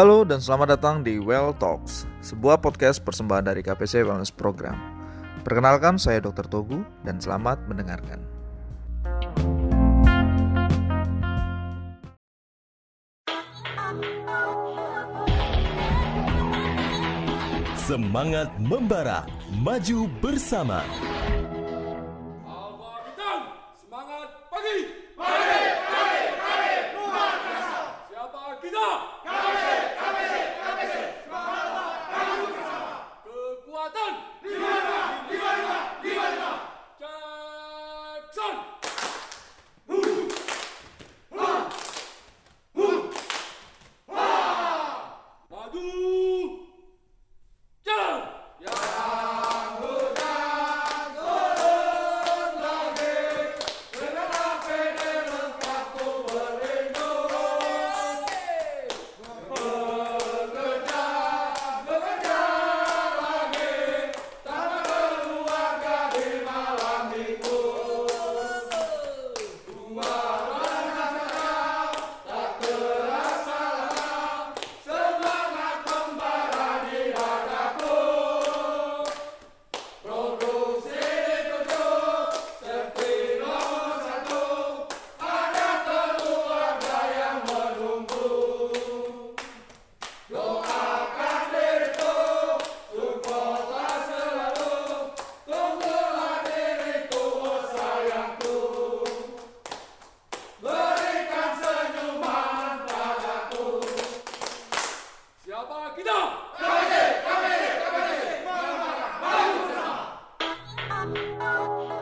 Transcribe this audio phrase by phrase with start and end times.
[0.00, 4.72] Halo dan selamat datang di Well Talks, sebuah podcast persembahan dari KPC Wellness Program.
[5.44, 6.48] Perkenalkan, saya Dr.
[6.48, 8.16] Togu dan selamat mendengarkan.
[17.76, 19.28] Semangat membara,
[19.60, 20.80] maju bersama.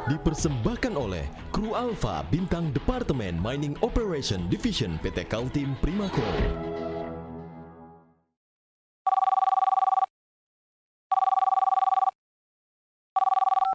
[0.09, 6.25] Dipersembahkan oleh Kru Alpha Bintang Departemen Mining Operation Division PT Kaltim Primako.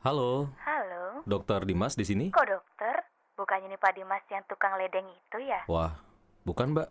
[0.02, 2.34] Halo, Halo, Dokter Dimas di sini?
[2.34, 3.06] kok dokter?
[3.38, 5.62] Bukannya nih Pak Dimas yang tukang ledeng itu ya?
[5.70, 6.02] Wah,
[6.50, 6.90] bukan Mbak.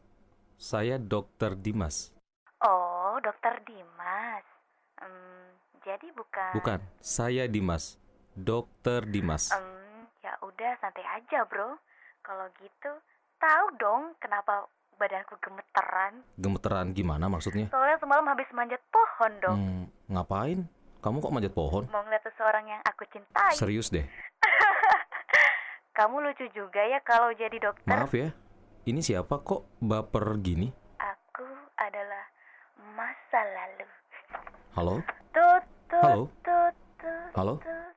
[0.55, 2.15] Saya Dokter Dimas.
[2.63, 4.47] Oh, dokter Dimas.
[5.03, 5.51] Hmm,
[5.83, 6.55] jadi bukan...
[6.55, 7.99] Bukan, saya Dimas.
[8.33, 9.53] Dokter Dimas.
[9.53, 11.77] Hmm, ya udah santai aja bro.
[12.25, 12.93] Kalau gitu,
[13.37, 14.65] tahu dong kenapa
[14.97, 16.25] badanku gemeteran?
[16.41, 17.69] Gemeteran gimana maksudnya?
[17.69, 19.59] Soalnya semalam habis manjat pohon dong.
[19.59, 20.65] Hmm, ngapain?
[21.03, 21.85] Kamu kok manjat pohon?
[21.91, 23.59] Mau ngeliat seseorang yang aku cintai.
[23.59, 24.07] Serius deh.
[25.99, 27.91] Kamu lucu juga ya kalau jadi dokter.
[27.91, 28.33] Maaf ya.
[28.89, 30.71] Ini siapa kok baper gini?
[30.99, 32.25] Aku adalah
[32.97, 33.87] masa lalu.
[34.73, 34.97] Halo?
[35.35, 36.23] Tut, tut, Halo?
[36.41, 37.55] tut, tut, Halo?
[37.61, 37.95] tut,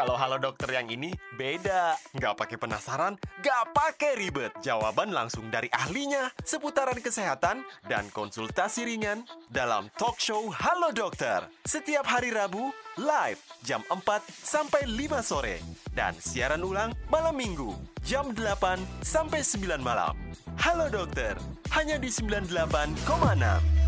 [0.00, 1.92] kalau halo dokter yang ini beda.
[2.16, 4.48] Nggak pakai penasaran, nggak pakai ribet.
[4.64, 11.44] Jawaban langsung dari ahlinya seputaran kesehatan dan konsultasi ringan dalam talk show Halo Dokter.
[11.68, 15.60] Setiap hari Rabu, live jam 4 sampai 5 sore.
[15.92, 20.16] Dan siaran ulang malam minggu, jam 8 sampai 9 malam.
[20.56, 21.36] Halo Dokter,
[21.76, 23.79] hanya di 98,6.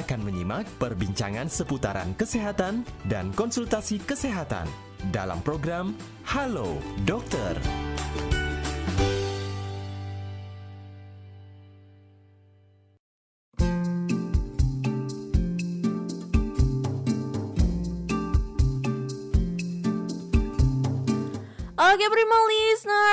[0.00, 4.64] Akan menyimak perbincangan seputaran kesehatan dan konsultasi kesehatan
[5.12, 5.92] dalam program
[6.24, 7.60] Halo Dokter.
[21.80, 22.38] Oke Prima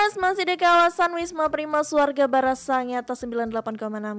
[0.07, 3.59] Listeners, masih di kawasan Wisma Prima Suarga Barasang atas 98,6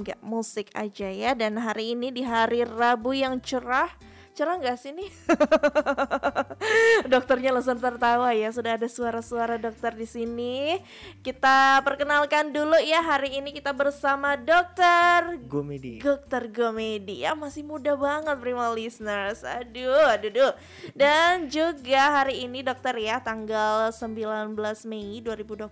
[0.04, 1.32] gak musik aja ya.
[1.32, 3.88] Dan hari ini di hari Rabu yang cerah
[4.38, 5.10] Cerah gak sih nih?
[7.10, 10.78] Dokternya langsung tertawa ya, sudah ada suara-suara dokter di sini
[11.26, 15.98] Kita perkenalkan dulu ya, hari ini kita bersama dokter Gomedi.
[15.98, 20.52] Dokter Gomedi ya masih muda banget Prima Listeners Aduh aduh aduh
[20.94, 24.54] Dan juga hari ini dokter ya tanggal 19
[24.86, 25.66] Mei 2021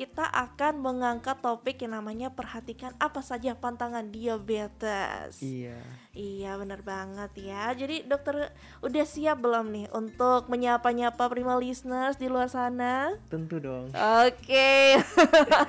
[0.00, 5.76] Kita akan mengangkat topik yang namanya perhatikan apa saja pantangan diabetes Iya.
[6.10, 8.48] Iya benar banget ya Jadi dokter
[8.80, 13.12] udah siap belum nih untuk menyapa-nyapa Prima Listeners di luar sana?
[13.28, 13.92] Tentu dong.
[13.92, 14.96] Oke.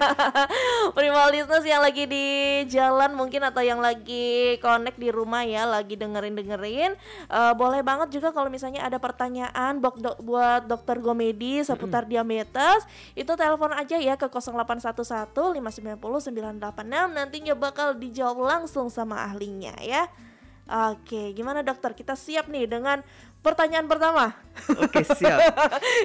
[0.98, 2.28] Prima listeners yang lagi di
[2.68, 6.92] jalan mungkin atau yang lagi connect di rumah ya, lagi dengerin-dengerin,
[7.28, 12.86] eh, boleh banget juga kalau misalnya ada pertanyaan buat, dok- buat dokter Gomedi seputar diabetes,
[13.14, 20.06] itu telepon aja ya ke 0811 590 986 nantinya bakal dijawab langsung sama ahlinya ya.
[20.72, 21.92] Oke, gimana dokter?
[21.92, 23.04] Kita siap nih dengan
[23.42, 24.38] pertanyaan pertama.
[24.78, 25.38] Oke, siap.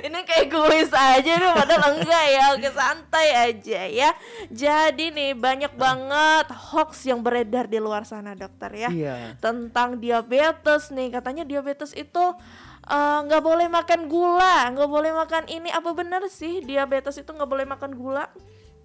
[0.00, 2.44] Ini kayak kuis aja nih, padahal enggak ya.
[2.56, 4.10] Oke, santai aja ya.
[4.48, 8.88] Jadi nih banyak banget hoax yang beredar di luar sana, dokter ya.
[8.88, 9.14] Iya.
[9.38, 12.24] Tentang diabetes nih, katanya diabetes itu
[12.88, 15.68] eh, nggak boleh makan gula, nggak boleh makan ini.
[15.68, 18.32] Apa benar sih diabetes itu nggak boleh makan gula?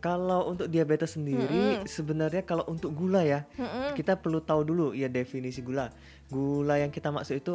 [0.02, 3.46] Kalau untuk diabetes sendiri, sebenarnya kalau untuk gula ya,
[3.94, 5.94] kita perlu tahu dulu ya definisi gula.
[6.26, 7.54] Gula yang kita maksud itu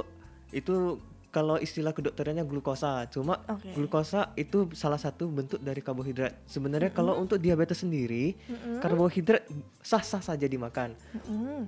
[0.56, 0.96] itu
[1.36, 3.04] kalau istilah kedokterannya glukosa.
[3.12, 3.68] Cuma Oke.
[3.76, 6.32] glukosa itu salah satu bentuk dari karbohidrat.
[6.48, 8.32] Sebenarnya kalau untuk diabetes sendiri,
[8.80, 9.44] karbohidrat
[9.84, 10.96] sah-sah saja dimakan.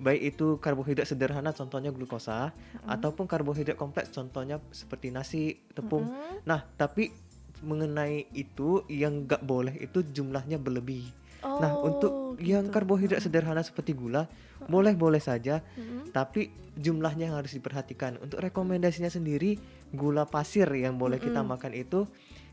[0.00, 2.56] Baik itu karbohidrat sederhana contohnya glukosa
[2.88, 6.08] ataupun karbohidrat kompleks contohnya seperti nasi, tepung.
[6.48, 7.12] Nah, tapi
[7.60, 11.04] mengenai itu yang nggak boleh itu jumlahnya berlebih.
[11.42, 12.74] Nah, Oh, untuk yang gitu.
[12.74, 14.26] karbohidrat sederhana seperti gula
[14.66, 15.62] boleh-boleh saja,
[16.10, 18.18] tapi jumlahnya yang harus diperhatikan.
[18.18, 19.58] Untuk rekomendasinya sendiri
[19.90, 22.06] gula pasir yang boleh kita makan itu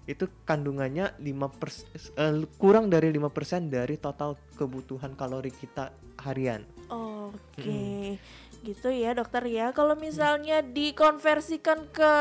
[0.05, 5.89] itu kandungannya 5 pers- eh, kurang dari 5% dari total kebutuhan kalori kita
[6.21, 6.61] harian.
[6.93, 8.21] Oke,
[8.61, 9.73] gitu ya dokter ya.
[9.73, 12.13] Kalau misalnya dikonversikan ke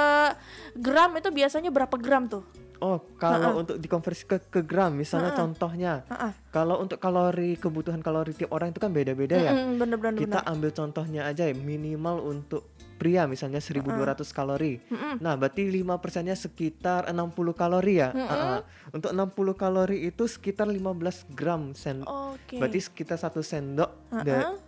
[0.80, 2.44] gram itu biasanya berapa gram tuh?
[2.84, 6.36] Oh, kalau untuk dikonversi ke, ke gram, misalnya contohnya, Ha-ha.
[6.50, 9.50] kalau untuk kalori kebutuhan kalori tiap orang itu kan beda-beda ya.
[9.50, 10.52] Mm-mm, bener-bener Kita bener.
[10.52, 13.96] ambil contohnya aja ya, minimal untuk pria misalnya 1200
[14.30, 14.78] kalori.
[15.18, 18.12] Nah, berarti 5 persennya sekitar 60 kalori ya.
[18.12, 18.60] Ah, ah.
[18.92, 22.04] Untuk 60 kalori itu sekitar 15 gram sen.
[22.04, 22.60] Oke.
[22.60, 24.60] Berarti sekitar satu sendok da-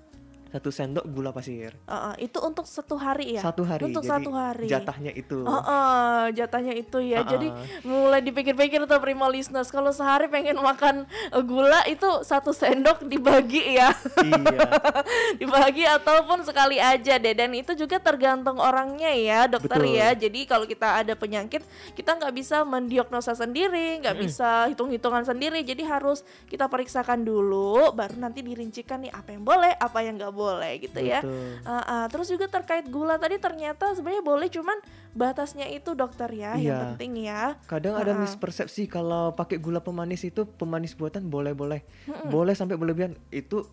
[0.57, 1.77] satu sendok gula pasir.
[1.85, 3.45] Uh, uh, itu untuk satu hari ya?
[3.45, 3.85] Satu hari.
[3.93, 4.67] Untuk jadi satu hari.
[4.73, 5.45] Jatahnya itu.
[5.45, 7.21] Oh, oh, jatahnya itu ya.
[7.21, 7.31] Uh-uh.
[7.37, 7.49] Jadi
[7.85, 11.05] mulai dipikir-pikir tuh prima listeners kalau sehari pengen makan
[11.37, 13.93] uh, gula itu satu sendok dibagi ya.
[14.25, 14.69] iya.
[15.41, 19.99] dibagi ataupun sekali aja deh dan itu juga tergantung orangnya ya dokter Betul.
[19.99, 21.63] ya jadi kalau kita ada penyakit
[21.93, 28.17] kita nggak bisa mendiagnosa sendiri nggak bisa hitung-hitungan sendiri jadi harus kita periksakan dulu baru
[28.17, 30.46] nanti dirincikan nih apa yang boleh apa yang nggak boleh
[30.79, 31.21] gitu ya.
[31.63, 32.05] Ah, ah.
[32.07, 34.79] terus juga terkait gula tadi ternyata sebenarnya boleh cuman
[35.13, 36.79] batasnya itu dokter ya yang Iya.
[36.93, 38.23] penting ya Kadang ada Ha-ha.
[38.23, 41.83] mispersepsi kalau pakai gula pemanis itu pemanis buatan boleh-boleh.
[42.27, 43.15] Boleh sampai berlebihan.
[43.29, 43.67] Itu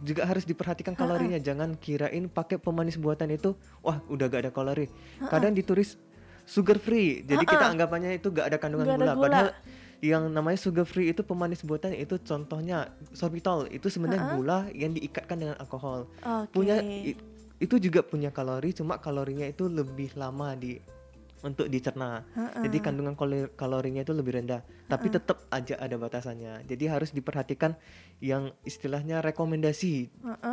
[0.00, 1.38] juga harus diperhatikan kalorinya.
[1.38, 4.86] Jangan kirain pakai pemanis buatan itu wah udah gak ada kalori.
[5.24, 5.98] Kadang ditulis
[6.44, 7.22] sugar free.
[7.22, 9.14] Jadi kita anggapannya itu gak ada kandungan Nggak ada gula.
[9.14, 9.22] gula.
[9.24, 9.48] Padahal
[10.02, 13.70] yang namanya sugar free itu pemanis buatan itu contohnya sorbitol.
[13.70, 16.10] Itu sebenarnya gula yang diikatkan dengan alkohol.
[16.26, 16.50] Oke.
[16.50, 16.82] Punya
[17.62, 20.74] itu juga punya kalori cuma kalorinya itu lebih lama di
[21.46, 22.22] untuk dicerna.
[22.34, 26.66] Jadi kandungan kalori- kalorinya itu lebih rendah, tapi tetap aja ada batasannya.
[26.66, 27.78] Jadi harus diperhatikan
[28.22, 30.10] yang istilahnya rekomendasi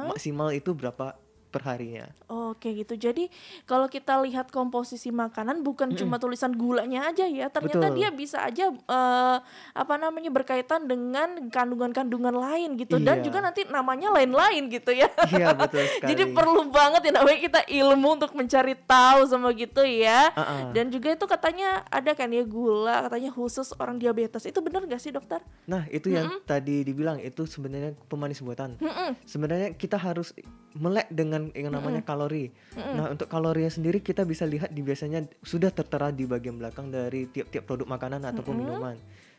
[0.10, 1.18] maksimal itu berapa
[1.50, 2.08] perharinya.
[2.30, 2.94] Oke gitu.
[2.94, 3.28] Jadi
[3.66, 7.50] kalau kita lihat komposisi makanan bukan cuma tulisan gulanya aja ya.
[7.50, 7.98] Ternyata Betul.
[7.98, 9.38] dia bisa aja eh,
[9.74, 13.26] apa namanya berkaitan dengan kandungan-kandungan lain gitu dan Iya.
[13.26, 15.10] juga nanti namanya lain-lain gitu ya.
[15.34, 16.10] Iya betul sekali.
[16.14, 20.30] Jadi perlu banget ya namanya kita ilmu untuk mencari tahu sama gitu ya.
[20.34, 20.72] Uh-uh.
[20.72, 24.46] Dan juga itu katanya ada kan ya gula katanya khusus orang diabetes.
[24.46, 25.42] Itu benar gak sih dokter?
[25.66, 28.78] Nah itu yang tadi dibilang itu sebenarnya pemanis buatan.
[29.26, 30.32] Sebenarnya kita harus
[30.74, 32.52] melek dengan yang namanya kalori.
[32.76, 37.26] Nah untuk kalorinya sendiri kita bisa lihat di biasanya sudah tertera di bagian belakang dari
[37.32, 38.96] tiap-tiap produk makanan ataupun minuman.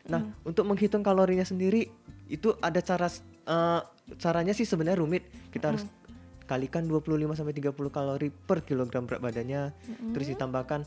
[0.09, 1.85] Nah untuk menghitung kalorinya sendiri
[2.31, 3.07] itu ada cara
[3.45, 3.81] eh,
[4.17, 5.29] caranya sih sebenarnya rumit.
[5.53, 5.85] Kita harus
[6.49, 9.71] kalikan 25 sampai 30 kalori per kilogram berat badannya,
[10.11, 10.83] terus ditambahkan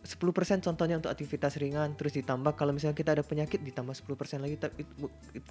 [0.00, 1.92] 10% contohnya untuk aktivitas ringan.
[1.94, 4.56] Terus ditambah kalau misalnya kita ada penyakit ditambah 10% lagi.
[4.56, 4.82] Tapi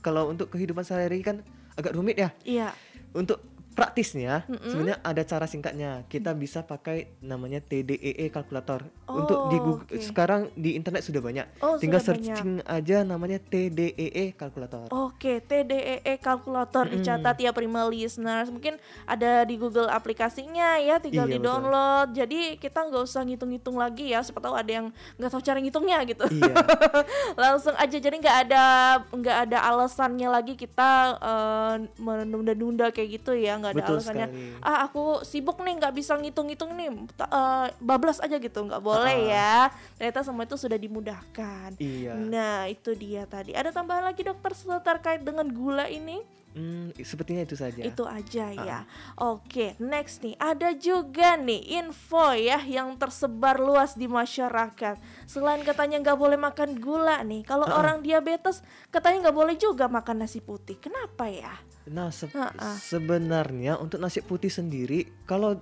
[0.01, 1.37] kalau untuk kehidupan sehari-hari kan
[1.77, 2.29] agak rumit ya.
[2.43, 2.69] Iya.
[3.09, 3.41] untuk
[3.79, 9.87] praktisnya sebenarnya ada cara singkatnya kita bisa pakai namanya TDEE kalkulator untuk di Oh, Google
[9.87, 9.99] oke.
[10.01, 12.27] sekarang di internet sudah banyak Oh, tinggal sudah banyak.
[12.29, 18.49] searching aja namanya TDEE kalkulator Oke, TDEE E kalkulator dicatat ya prima listeners.
[18.49, 22.07] Mungkin ada di Google aplikasinya ya, tinggal Iya, di download.
[22.11, 24.19] Jadi kita nggak usah ngitung-ngitung lagi ya.
[24.19, 26.25] Siapa tahu ada yang nggak tahu cara ngitungnya gitu.
[26.29, 26.55] iya
[27.41, 27.93] Langsung aja.
[27.93, 28.63] Jadi nggak ada
[29.11, 33.55] nggak ada alasannya lagi kita eh, menunda-nunda kayak gitu ya.
[33.55, 34.65] Nggak nggak ada Betul alasannya sekali.
[34.65, 39.69] ah aku sibuk nih nggak bisa ngitung-ngitung nih eh, bablas aja gitu nggak boleh ya
[39.95, 42.17] ternyata semua itu sudah dimudahkan Iya.
[42.17, 47.53] nah itu dia tadi ada tambahan lagi dokter terkait dengan gula ini Hmm, sepertinya itu
[47.53, 47.77] saja.
[47.77, 48.79] itu aja ya.
[49.21, 54.97] Oke, next nih ada juga nih info ya yang tersebar luas di masyarakat.
[55.29, 60.25] Selain katanya nggak boleh makan gula nih, kalau orang diabetes katanya nggak boleh juga makan
[60.25, 60.81] nasi putih.
[60.81, 61.53] Kenapa ya?
[61.89, 62.77] Nah, se- Ha-ha.
[62.77, 65.57] sebenarnya untuk nasi putih sendiri, kalau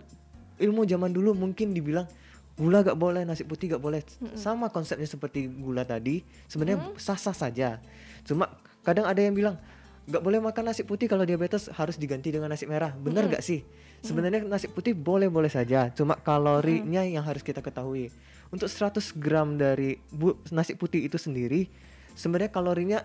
[0.58, 2.06] ilmu zaman dulu mungkin dibilang
[2.54, 4.02] gula gak boleh, nasi putih gak boleh.
[4.34, 7.78] Sama konsepnya seperti gula tadi, sebenarnya sah-sah saja.
[8.22, 8.50] Cuma
[8.82, 9.56] kadang ada yang bilang
[10.04, 12.92] gak boleh makan nasi putih kalau diabetes harus diganti dengan nasi merah.
[12.92, 13.62] Benar gak sih?
[14.00, 18.14] Sebenarnya nasi putih boleh-boleh saja, cuma kalorinya yang harus kita ketahui.
[18.48, 21.66] Untuk 100 gram dari bu- nasi putih itu sendiri,
[22.14, 23.00] sebenarnya kalorinya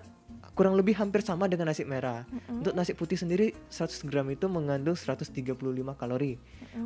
[0.53, 2.29] kurang lebih hampir sama dengan nasi merah.
[2.49, 5.33] Untuk nasi putih sendiri 100 gram itu mengandung 135
[5.97, 6.37] kalori.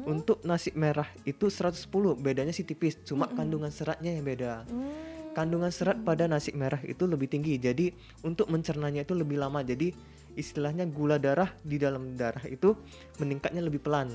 [0.06, 4.62] Untuk nasi merah itu 110, bedanya sih tipis, cuma kandungan seratnya yang beda.
[5.34, 7.60] Kandungan serat pada nasi merah itu lebih tinggi.
[7.60, 7.92] Jadi
[8.24, 9.60] untuk mencernanya itu lebih lama.
[9.60, 9.92] Jadi
[10.38, 12.72] istilahnya gula darah di dalam darah itu
[13.20, 14.08] meningkatnya lebih pelan.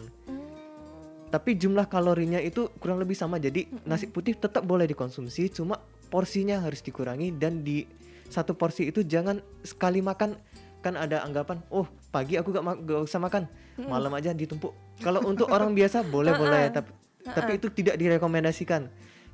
[1.32, 3.40] Tapi jumlah kalorinya itu kurang lebih sama.
[3.40, 5.80] Jadi nasi putih tetap boleh dikonsumsi, cuma
[6.12, 7.88] porsinya harus dikurangi dan di
[8.32, 10.40] satu porsi itu jangan sekali makan
[10.82, 13.46] kan ada anggapan, oh pagi aku gak, gak usah makan,
[13.78, 14.74] malam aja ditumpuk.
[14.98, 16.90] Kalau untuk orang biasa boleh boleh, tapi
[17.22, 18.90] tapi itu tidak direkomendasikan.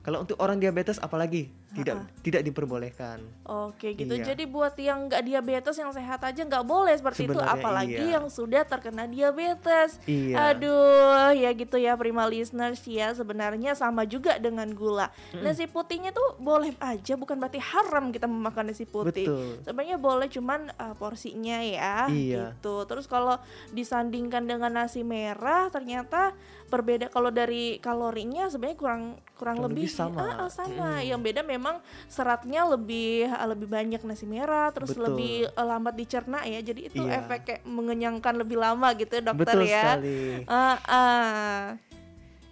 [0.08, 3.20] Kalau untuk orang diabetes apalagi tidak tidak diperbolehkan.
[3.44, 4.16] Oke gitu.
[4.16, 4.32] Iya.
[4.32, 8.16] Jadi buat yang nggak diabetes yang sehat aja nggak boleh seperti itu, Sebenarnya apalagi iya.
[8.16, 10.00] yang sudah terkena diabetes.
[10.08, 10.56] Iya.
[10.56, 15.12] Aduh, ya gitu ya prima listeners ya sebenarnya sama juga dengan gula.
[15.44, 19.28] Nasi putihnya tuh boleh aja, bukan berarti haram kita memakan nasi putih.
[19.28, 19.60] Betul.
[19.68, 22.56] Sebenarnya boleh cuman uh, porsinya ya, Iya.
[22.56, 22.88] gitu.
[22.88, 23.36] Terus kalau
[23.76, 26.32] disandingkan dengan nasi merah, ternyata
[26.68, 27.08] berbeda.
[27.10, 29.02] Kalau dari kalorinya sebenarnya kurang
[29.40, 30.20] kurang, lebih lebih, sama.
[30.22, 31.00] Ah, ah, sama.
[31.02, 31.80] Yang beda memang
[32.12, 35.12] seratnya lebih ah, lebih banyak nasi merah, terus Betul.
[35.12, 36.60] lebih eh, lambat dicerna ya.
[36.60, 37.24] Jadi itu Iya.
[37.24, 39.82] efek kayak mengenyangkan lebih lama gitu ya, dokter Betul ya.
[39.82, 40.20] sekali.
[40.46, 41.64] Ah, ah.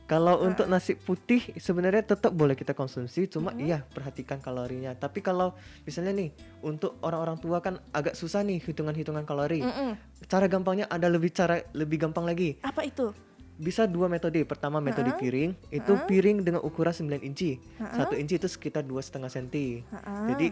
[0.05, 4.93] Kalau untuk nasi putih sebenarnya tetap boleh kita konsumsi, cuma iya perhatikan kalorinya.
[4.93, 6.29] Tapi kalau misalnya nih
[6.61, 9.65] untuk orang-orang tua kan agak susah nih hitungan-hitungan kalori.
[9.65, 9.97] Mm-mm.
[10.29, 12.61] Cara gampangnya ada lebih cara lebih gampang lagi.
[12.61, 13.17] Apa itu?
[13.55, 14.43] Bisa dua metode.
[14.43, 17.57] Pertama metode piring, itu piring dengan ukuran 9 inci.
[17.79, 19.79] Satu inci itu sekitar dua setengah senti.
[20.03, 20.51] Jadi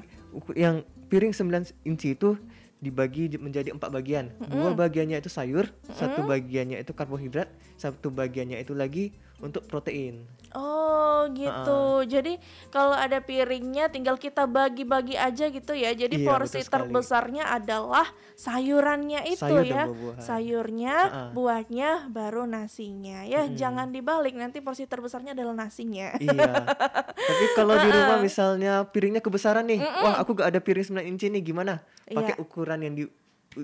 [0.55, 2.39] yang piring 9 inci itu
[2.83, 4.27] dibagi menjadi empat bagian.
[4.51, 7.47] Dua bagiannya itu sayur, satu bagiannya itu karbohidrat,
[7.79, 10.27] satu bagiannya itu lagi untuk protein.
[10.53, 12.05] Oh gitu.
[12.05, 12.37] Jadi
[12.69, 15.91] kalau ada piringnya tinggal kita bagi-bagi aja gitu ya.
[15.91, 18.05] Jadi Iya, porsi terbesarnya adalah
[18.37, 19.83] sayurannya itu Sayur ya.
[19.89, 20.21] buah-buahan.
[20.21, 21.23] Sayurnya, Ha-ha.
[21.33, 23.25] buahnya, baru nasinya.
[23.25, 26.13] Ya jangan dibalik nanti porsi terbesarnya adalah nasinya.
[26.21, 26.69] Iya.
[27.13, 31.27] Tapi kalau di rumah misalnya piringnya kebesaran nih, wah aku gak ada piring 9 inci
[31.29, 31.81] nih, gimana?
[32.05, 32.41] Pakai Iya.
[32.41, 33.03] ukuran yang di,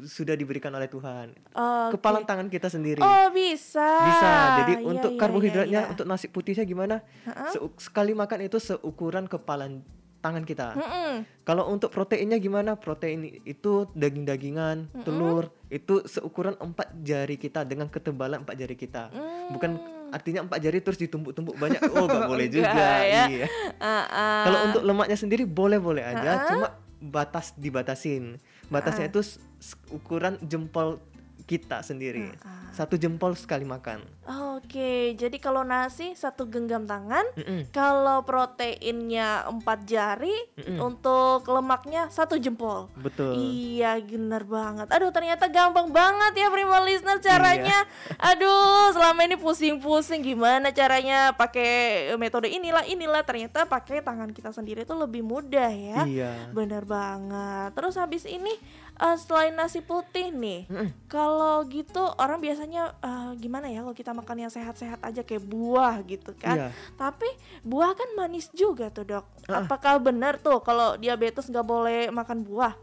[0.05, 1.33] sudah diberikan oleh Tuhan.
[1.49, 1.97] Oke.
[1.97, 2.99] Kepalan tangan kita sendiri.
[2.99, 3.89] Oh bisa.
[4.05, 4.31] Bisa.
[4.59, 5.91] Jadi Iya, untuk iya, karbohidratnya, iya, iya.
[5.91, 7.01] untuk nasi putihnya gimana?
[7.49, 9.81] Seu- sekali makan itu seukuran kepalan
[10.19, 10.75] tangan kita.
[10.75, 11.23] Mm-mm.
[11.41, 12.75] Kalau untuk proteinnya gimana?
[12.75, 19.07] Protein itu daging-dagingan, telur itu seukuran empat jari kita dengan ketebalan empat jari kita.
[19.49, 19.79] Bukan
[20.09, 21.81] artinya empat jari terus ditumpuk-tumpuk banyak.
[21.89, 22.83] Oh, nggak boleh juga.
[23.01, 23.25] ya.
[23.31, 23.47] Iya.
[23.79, 24.43] Ah.
[24.43, 26.67] Kalau untuk lemaknya sendiri boleh-boleh aja, cuma
[26.99, 28.43] batas dibatasin.
[28.69, 31.01] Batasnya itu s- s- ukuran jempol
[31.49, 32.29] kita sendiri.
[32.69, 34.05] Satu jempol sekali makan.
[34.53, 37.65] Oke, jadi kalau nasi satu genggam tangan, Mm-mm.
[37.73, 40.35] kalau proteinnya empat jari,
[40.77, 42.85] untuk lemaknya satu jempol.
[42.93, 43.33] Betul.
[43.33, 44.85] Iya, bener banget.
[44.93, 47.25] Aduh, ternyata gampang banget ya Prima Listener Iya.
[47.25, 47.77] caranya.
[48.29, 53.25] Aduh, selama ini pusing-pusing gimana caranya pakai metode inilah inilah.
[53.25, 56.05] Ternyata pakai tangan kita sendiri itu lebih mudah ya.
[56.05, 56.31] Iya.
[56.53, 57.73] Bener banget.
[57.73, 58.53] Terus habis ini
[58.99, 60.67] eh, selain nasi putih nih,
[61.07, 66.03] kalau gitu orang biasanya eh, gimana ya kalau kita makan yang sehat-sehat aja kayak buah
[66.03, 66.67] gitu kan.
[66.67, 66.69] Iya.
[66.99, 67.29] Tapi
[67.63, 69.25] buah kan manis juga tuh dok.
[69.47, 69.63] Ah.
[69.63, 72.75] Apakah benar tuh kalau diabetes nggak boleh makan buah?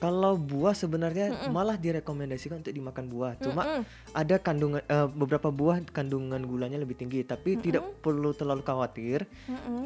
[0.00, 3.36] Kalau buah sebenarnya malah direkomendasikan untuk dimakan buah.
[3.36, 3.84] Cuma
[4.16, 9.28] ada kandungan eh, beberapa buah kandungan gulanya lebih tinggi, tapi tidak perlu terlalu khawatir.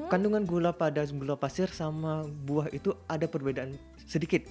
[0.07, 3.75] Kandungan gula pada gula pasir sama buah itu ada perbedaan
[4.07, 4.47] sedikit.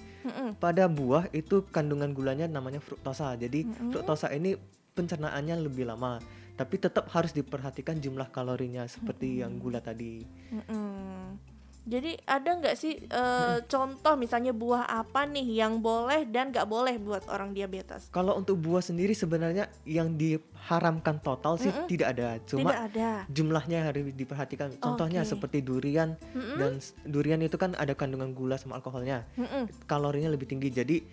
[0.60, 3.32] Pada buah itu kandungan gulanya namanya fruktosa.
[3.40, 4.60] Jadi fruktosa ini
[4.94, 6.20] pencernaannya lebih lama,
[6.60, 10.22] tapi tetap harus diperhatikan jumlah kalorinya seperti yang gula tadi.
[10.52, 11.53] Mm-mm.
[11.84, 16.96] Jadi ada nggak sih eh, contoh misalnya buah apa nih yang boleh dan nggak boleh
[16.96, 18.08] buat orang diabetes?
[18.08, 23.10] Kalau untuk buah sendiri sebenarnya yang diharamkan total sih tidak ada, cuma Tidak ada.
[23.28, 24.72] jumlahnya harus diperhatikan.
[24.74, 25.30] Contohnya Oke.
[25.30, 26.56] seperti durian Mm-mm.
[26.56, 29.68] dan s- durian itu kan ada kandungan gula sama alkoholnya, Mm-mm.
[29.84, 30.72] kalorinya lebih tinggi.
[30.72, 31.04] Jadi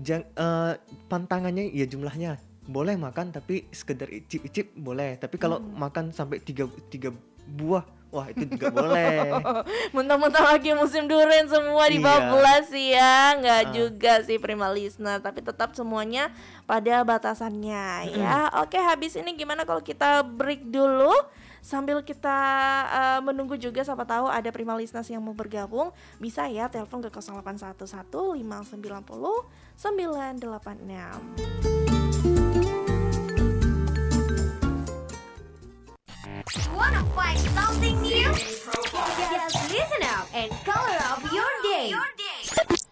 [0.00, 0.72] jang, eh,
[1.06, 5.20] pantangannya ya jumlahnya boleh makan tapi sekedar icip-icip boleh.
[5.20, 7.12] Tapi kalau makan sampai tiga tiga
[7.44, 7.84] buah,
[8.14, 9.30] wah itu juga boleh.
[9.96, 11.92] Mentang-mentang lagi musim durian semua Iya.
[11.92, 13.68] dibablas sih ya Nggak Ah.
[13.68, 16.28] juga sih Prima Listener Tapi tetap semuanya
[16.64, 21.10] pada batasannya ya Oke habis ini gimana kalau kita break dulu
[21.58, 22.36] Sambil kita
[22.86, 27.08] eh, menunggu juga siapa tahu ada Prima Listeners yang mau bergabung Bisa ya telepon ke
[27.10, 28.70] 0811 590
[29.74, 31.83] 986
[36.74, 38.26] Wanna find something new?
[38.34, 41.94] Just listen up and color up your day.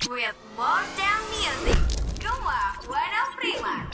[0.06, 1.78] With more than music.
[2.22, 3.90] Cuma Wana Prima.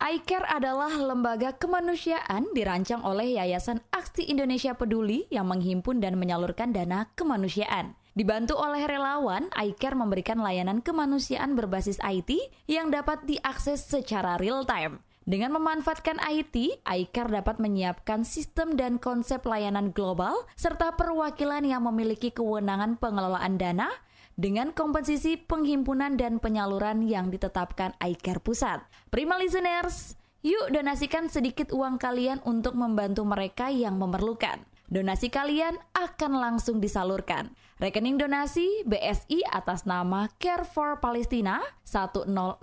[0.00, 7.12] iCare adalah lembaga kemanusiaan dirancang oleh Yayasan Aksi Indonesia Peduli yang menghimpun dan menyalurkan dana
[7.20, 8.00] kemanusiaan.
[8.16, 12.32] Dibantu oleh relawan, iCare memberikan layanan kemanusiaan berbasis IT
[12.64, 15.04] yang dapat diakses secara real time.
[15.24, 22.28] Dengan memanfaatkan IT, iCare dapat menyiapkan sistem dan konsep layanan global serta perwakilan yang memiliki
[22.28, 23.88] kewenangan pengelolaan dana
[24.36, 28.84] dengan komposisi penghimpunan dan penyaluran yang ditetapkan iCare Pusat.
[29.08, 34.60] Prima listeners, yuk donasikan sedikit uang kalian untuk membantu mereka yang memerlukan.
[34.92, 37.56] Donasi kalian akan langsung disalurkan.
[37.74, 42.62] Rekening donasi BSI atas nama Care for Palestina 1061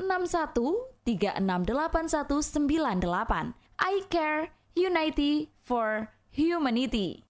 [1.03, 3.51] 368198.
[3.75, 7.27] I Care Unity for Humanity.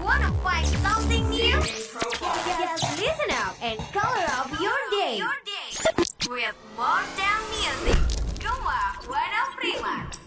[0.00, 1.60] Wanna find something new?
[1.60, 5.20] Just listen up and color up your day.
[6.24, 8.00] With more than music.
[8.40, 10.21] Cuma Wana Prima.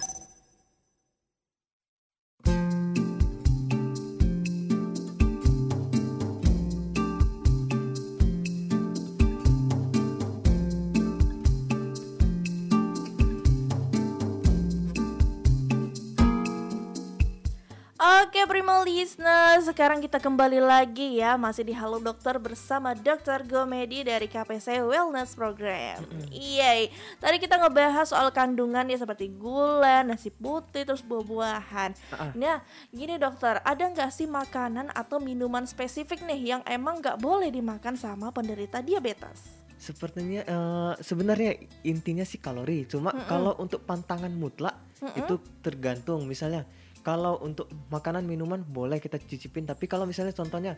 [18.06, 23.42] Oke Prima Listeners, sekarang kita kembali lagi ya Masih di Halo Dokter bersama Dr.
[23.50, 26.86] Gomedi dari KPC Wellness Program Iya,
[27.18, 31.98] tadi kita ngebahas soal kandungan ya seperti gula, nasi putih, terus buah-buahan
[32.38, 32.62] Nah,
[32.94, 37.98] gini dokter, ada nggak sih makanan atau minuman spesifik nih Yang emang nggak boleh dimakan
[37.98, 39.66] sama penderita diabetes?
[39.82, 42.88] Sepertinya eh, sebenarnya intinya sih kalori.
[42.88, 44.74] Cuma kalau untuk pantangan mutlak
[45.14, 46.26] itu tergantung.
[46.26, 46.64] Misalnya
[47.06, 49.70] kalau untuk makanan minuman boleh kita cicipin.
[49.70, 50.74] Tapi kalau misalnya contohnya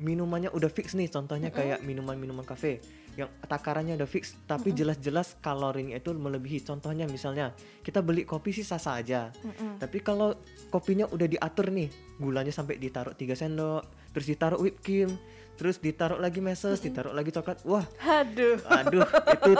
[0.00, 1.12] minumannya udah fix nih.
[1.12, 2.80] Contohnya kayak minuman-minuman kafe
[3.20, 4.32] yang takarannya udah fix.
[4.48, 6.64] Tapi jelas-jelas kalorinya itu melebihi.
[6.64, 7.52] Contohnya misalnya
[7.84, 9.28] kita beli kopi sih sah-sah aja.
[9.76, 10.32] Tapi kalau
[10.72, 13.84] kopinya udah diatur nih, gulanya sampai ditaruh 3 sendok,
[14.16, 15.20] terus ditaruh whipped cream,
[15.58, 17.66] terus ditaruh lagi meses, ditaruh lagi coklat.
[17.66, 19.02] Wah, Aduh aduh
[19.34, 19.52] itu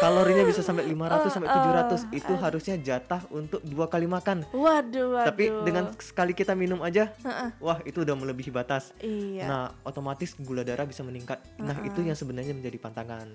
[0.00, 1.56] kalorinya bisa sampai 500 sampai Oh,
[2.08, 2.08] 700.
[2.16, 4.48] Itu harusnya jatah untuk dua kali makan.
[4.56, 7.12] Waduh, waduh Tapi dengan sekali kita minum aja,
[7.60, 8.96] wah itu udah melebihi batas.
[9.04, 11.42] Iya Nah, otomatis gula darah bisa meningkat.
[11.60, 13.28] Nah, itu yang sebenarnya menjadi pantangan.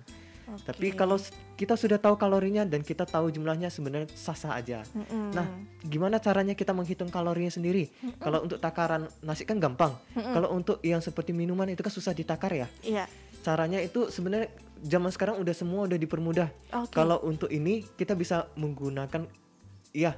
[0.46, 1.18] Tapi kalau
[1.58, 4.86] kita sudah tahu kalorinya dan kita tahu jumlahnya sebenarnya sah-sah aja.
[4.94, 5.34] Mm-mm.
[5.34, 5.48] Nah,
[5.82, 7.90] gimana caranya kita menghitung kalorinya sendiri?
[8.22, 9.94] Kalau untuk takaran nasi kan gampang.
[10.14, 12.68] Kalau untuk yang seperti minuman itu kan susah ditakar ya.
[12.86, 13.06] Iya
[13.46, 14.50] Caranya itu sebenarnya
[14.82, 16.50] zaman sekarang udah semua udah dipermudah.
[16.82, 16.98] Oke.
[16.98, 19.30] Kalau untuk ini kita bisa menggunakan
[19.94, 20.18] ya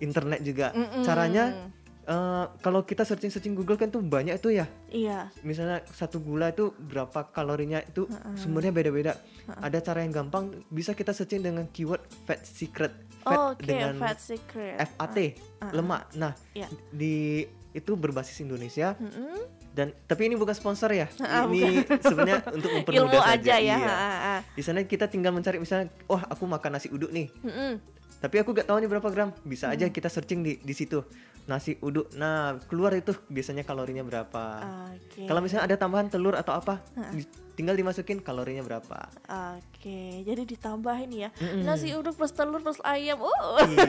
[0.00, 0.72] internet juga.
[0.72, 1.04] Mm-mm.
[1.04, 1.68] Caranya
[2.04, 4.66] eh, kalau kita searching-searching Google kan tuh banyak tuh ya.
[4.88, 9.16] Iya Misalnya satu gula itu berapa kalorinya itu sumbernya beda-beda.
[9.48, 12.92] Ada cara yang gampang bisa kita searching dengan keyword fat secret.
[13.22, 15.16] Fat Oke, dengan fat secret FAT
[15.70, 16.10] lemak.
[16.14, 16.66] Nah, Iya.
[16.88, 19.48] di itu berbasis Indonesia Mm-mm.
[19.72, 21.08] dan tapi ini bukan sponsor ya.
[21.18, 23.32] Ah, ini sebenarnya untuk mempermudah Ilmu saja.
[23.32, 23.88] aja ya Iya.
[23.88, 24.36] ha, ha.
[24.52, 27.32] Di sana kita tinggal mencari misalnya, wah aku makan nasi uduk nih.
[27.40, 27.72] Mm-mm.
[28.22, 29.34] Tapi aku gak tahu nih berapa gram.
[29.42, 31.02] Bisa aja kita searching di di situ.
[31.42, 32.14] Nasi uduk.
[32.14, 34.42] Nah, keluar itu biasanya kalorinya berapa.
[34.94, 36.78] Oke Kalau misalnya ada tambahan telur atau apa,
[37.10, 37.26] di-
[37.62, 39.06] tinggal dimasukin kalorinya berapa.
[39.54, 41.62] Oke, jadi ditambahin ya Mm-mm.
[41.62, 43.22] nasi uduk plus telur plus ayam.
[43.22, 43.30] Oh,
[43.62, 43.86] Iya.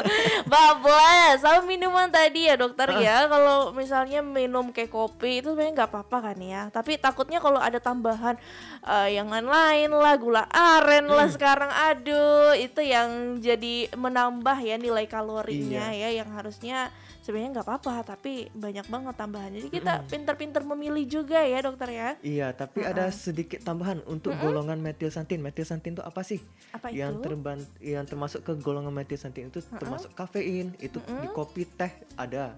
[0.48, 1.38] bablas.
[1.38, 2.96] Sama minuman tadi ya dokter Ah.
[2.96, 3.16] ya.
[3.26, 6.60] Kalau misalnya minum kayak kopi itu sebenarnya nggak apa-apa kan ya.
[6.68, 8.40] Tapi takutnya kalau ada tambahan
[8.82, 11.34] eh, yang lain-lain lah, gula aren lah Mm.
[11.36, 11.68] sekarang.
[11.92, 16.08] Aduh, itu yang jadi menambah ya nilai kalorinya Iya.
[16.08, 16.88] ya, yang harusnya
[17.22, 22.10] sebenarnya nggak apa-apa tapi banyak banget tambahan jadi kita pintar-pintar memilih juga ya dokter ya
[22.22, 25.42] Iya, tapi ada sedikit tambahan untuk golongan metilsantin.
[25.42, 26.38] Metilsantin itu apa sih?
[26.70, 27.22] Apa yang itu?
[27.24, 32.56] terban yang termasuk ke golongan metilsantin itu termasuk kafein, itu di kopi, teh ada.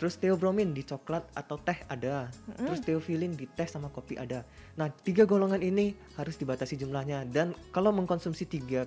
[0.00, 2.30] Terus theobromin di coklat atau teh ada.
[2.56, 4.46] Terus theophylline di teh sama kopi ada.
[4.74, 8.86] Nah, tiga golongan ini harus dibatasi jumlahnya dan kalau mengkonsumsi tiga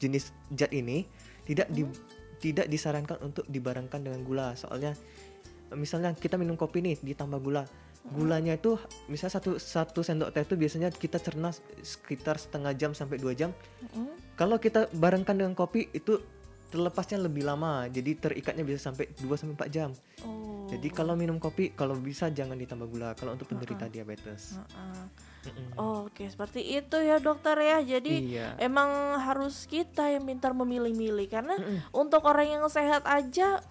[0.00, 1.06] jenis zat ini
[1.46, 1.86] tidak di
[2.46, 4.54] tidak disarankan untuk dibarengkan dengan gula.
[4.54, 4.94] Soalnya
[5.74, 7.66] misalnya kita minum kopi nih ditambah gula.
[8.06, 8.78] Gulanya itu
[9.10, 11.50] misalnya satu satu sendok teh itu biasanya kita cerna
[11.82, 13.50] sekitar setengah jam sampai dua jam.
[14.38, 16.22] Kalau kita barengkan dengan kopi itu
[16.76, 19.90] terlepasnya lebih lama jadi terikatnya bisa sampai 2 sampai 4 jam
[20.28, 25.04] oh jadi kalau minum kopi kalau bisa jangan ditambah gula kalau untuk penderita diabetes Heeh.
[25.46, 25.78] Mm-mm.
[25.78, 27.78] Oh, Oke, seperti itu ya dokter ya.
[27.78, 28.58] Jadi Iya.
[28.58, 31.54] emang harus kita yang pintar memilih-milih karena
[31.94, 33.62] untuk orang yang sehat aja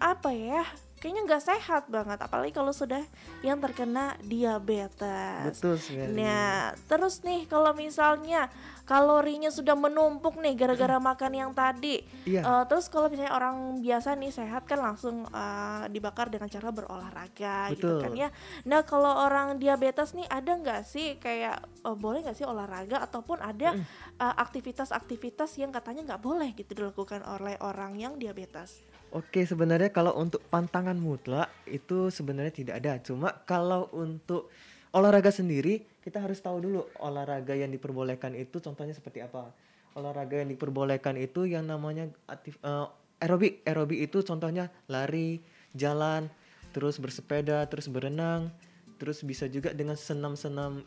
[0.00, 0.64] apa ya?
[0.96, 3.04] Kayaknya nggak sehat banget, apalagi kalau sudah
[3.44, 5.44] yang terkena diabetes.
[5.46, 8.48] betul sekali Nah, terus nih kalau misalnya
[8.88, 12.00] kalorinya sudah menumpuk nih gara-gara makan yang tadi.
[12.24, 12.40] Iya.
[12.40, 17.68] Eh, terus kalau misalnya orang biasa nih sehat kan langsung eh, dibakar dengan cara berolahraga
[17.76, 18.00] gitu Betul.
[18.00, 18.28] kan ya.
[18.64, 23.44] Nah, kalau orang diabetes nih ada nggak sih kayak eh, boleh nggak sih olahraga ataupun
[23.44, 23.76] ada
[24.18, 28.80] aktivitas-aktivitas yang katanya nggak boleh gitu dilakukan oleh orang yang diabetes.
[29.12, 32.92] Oke, sebenarnya kalau untuk pantangan mutlak itu sebenarnya tidak ada.
[33.04, 34.48] Cuma kalau untuk
[34.92, 39.52] olahraga sendiri, kita harus tahu dulu olahraga yang diperbolehkan itu contohnya seperti apa.
[39.92, 42.88] Olahraga yang diperbolehkan itu yang namanya aktif eh,
[43.20, 43.60] aerobik.
[43.68, 45.44] Aerobik itu contohnya lari,
[45.76, 46.32] jalan,
[46.72, 48.48] terus bersepeda, terus berenang,
[48.96, 50.80] terus bisa juga dengan senam-senam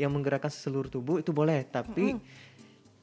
[0.00, 2.16] yang menggerakkan seluruh tubuh itu boleh, tapi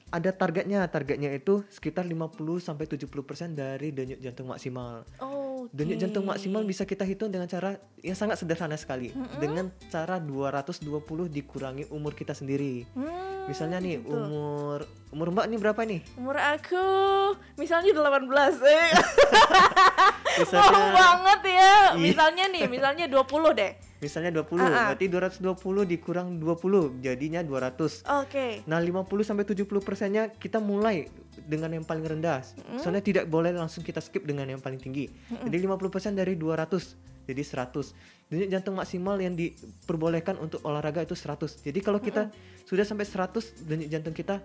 [0.10, 0.90] ada targetnya.
[0.90, 5.06] Targetnya itu sekitar 50 sampai 70% dari denyut jantung maksimal.
[5.22, 9.14] Oh, Denyut jantung maksimal bisa kita hitung dengan cara yang sangat sederhana sekali.
[9.40, 12.84] Dengan cara 220 dikurangi umur kita sendiri.
[12.92, 14.12] Hmm, Misalnya nih gitu.
[14.12, 16.00] umur umur Mbak nih berapa nih?
[16.18, 16.84] Umur aku
[17.56, 18.28] misalnya 18
[18.68, 18.90] eh.
[20.42, 21.74] Misalnya Wow banget ya.
[21.94, 22.02] Iya.
[22.02, 23.72] Misalnya nih, misalnya 20 deh.
[24.04, 24.86] Misalnya 20, Ah, ah.
[24.92, 25.56] berarti 220
[25.88, 28.04] dikurang 20 jadinya 200.
[28.20, 28.62] Oke.
[28.68, 31.08] Nah, 50 sampai 70 persennya kita mulai
[31.40, 32.44] dengan yang paling rendah.
[32.78, 35.08] Soalnya tidak boleh langsung kita skip dengan yang paling tinggi.
[35.32, 35.80] Jadi 50%
[36.14, 37.96] dari 200 jadi 100.
[38.28, 41.64] Denyut jantung maksimal yang diperbolehkan untuk olahraga itu 100.
[41.64, 42.28] Jadi kalau kita
[42.64, 44.44] sudah sampai 100 denyut jantung kita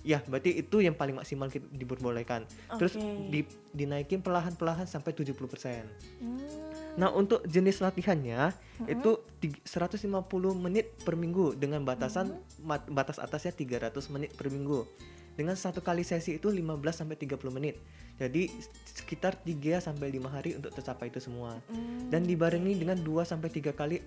[0.00, 2.46] ya berarti itu yang paling maksimal kita diperbolehkan.
[2.72, 3.26] Terus Oke.
[3.28, 5.82] di- dinaikin perlahan-perlahan sampai 70%.
[6.22, 6.38] Hmm,
[6.96, 8.56] Nah, untuk jenis latihannya
[8.88, 10.00] itu tig- 150
[10.52, 14.88] menit per minggu dengan batasan mat- batas atasnya 300 menit per minggu.
[15.36, 17.76] Dengan satu kali sesi itu 15 sampai 30 menit.
[18.16, 18.48] Jadi
[18.88, 21.60] sekitar 3 sampai 5 hari untuk tercapai itu semua.
[22.08, 24.00] Dan dibarengi dengan 2 sampai 3 kali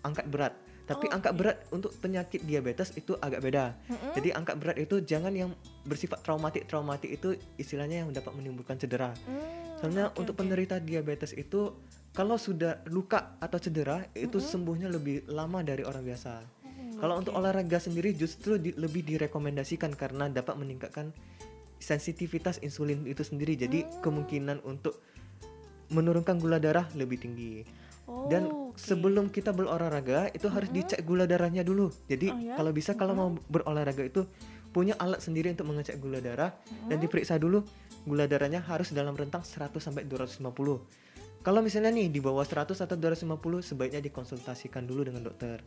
[0.00, 0.54] angkat berat.
[0.86, 3.74] Tapi angkat berat untuk penyakit diabetes itu agak beda.
[4.14, 5.50] Jadi angkat berat itu jangan yang
[5.82, 6.64] bersifat traumatik.
[6.64, 9.12] Traumatik itu istilahnya yang dapat menimbulkan cedera.
[9.82, 11.74] Soalnya untuk penderita diabetes itu
[12.18, 16.32] kalau sudah luka atau cedera itu sembuhnya lebih lama dari orang biasa.
[16.98, 21.14] Kalau untuk olahraga sendiri justru di- lebih direkomendasikan karena dapat meningkatkan
[21.78, 23.54] sensitivitas insulin itu sendiri.
[23.54, 24.98] Jadi kemungkinan untuk
[25.94, 27.62] menurunkan gula darah lebih tinggi.
[28.26, 28.80] Dan Oh, oke.
[28.80, 31.92] sebelum kita berolahraga itu harus dicek gula darahnya dulu.
[32.10, 32.58] Jadi Oh, ya?
[32.58, 34.26] kalau bisa kalau mau berolahraga itu
[34.68, 36.50] punya alat sendiri untuk mengecek gula darah
[36.88, 37.62] dan diperiksa dulu
[38.04, 40.82] gula darahnya harus dalam rentang 100 sampai 250.
[41.42, 45.62] Kalau misalnya nih di bawah 100 atau 250 sebaiknya dikonsultasikan dulu dengan dokter.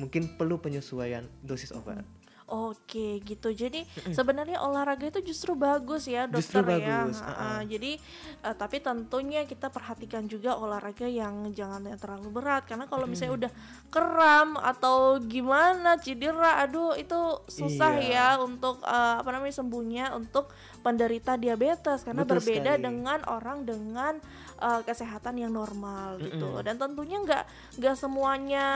[0.00, 2.02] Mungkin perlu penyesuaian dosis obat.
[2.50, 3.48] Oke gitu.
[3.48, 7.06] Jadi sebenarnya olahraga itu justru bagus ya Justru dokter ya.
[7.06, 7.30] bagus, Ha-ha.
[7.30, 7.60] uh-uh.
[7.64, 7.92] Jadi
[8.40, 13.46] eh, tapi tentunya kita perhatikan juga olahraga yang jangan yang terlalu berat karena kalau misalnya
[13.46, 13.52] udah
[13.88, 17.14] kram atau gimana cedera, aduh itu
[17.46, 18.34] susah Iya.
[18.34, 22.82] ya untuk eh, apa namanya sembuhnya untuk penderita diabetes karena Betul berbeda sekali.
[22.82, 24.18] dengan orang dengan
[24.58, 26.58] eh, kesehatan yang normal gitu.
[26.60, 27.44] Dan tentunya nggak
[27.76, 28.66] nggak semuanya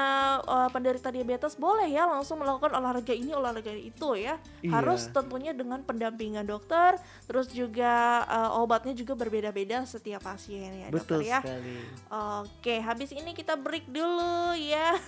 [0.40, 4.36] eh, penderita diabetes boleh ya langsung melakukan olahraga ini olahraga itu ya.
[4.60, 4.70] Iya.
[4.76, 11.24] Harus tentunya dengan pendampingan dokter, terus juga eh, obatnya juga berbeda-beda setiap pasien ya Betul
[11.24, 11.40] dokter ya.
[11.40, 11.76] sekali.
[12.44, 15.00] Oke, habis ini kita break dulu ya.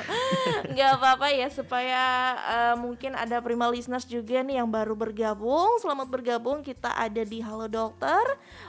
[0.74, 2.02] Nggak apa-apa ya supaya
[2.34, 5.78] eh, mungkin ada prima listeners juga nih yang baru bergabung.
[5.78, 6.66] Selamat bergabung.
[6.66, 8.22] Kita ada di Halo Dokter.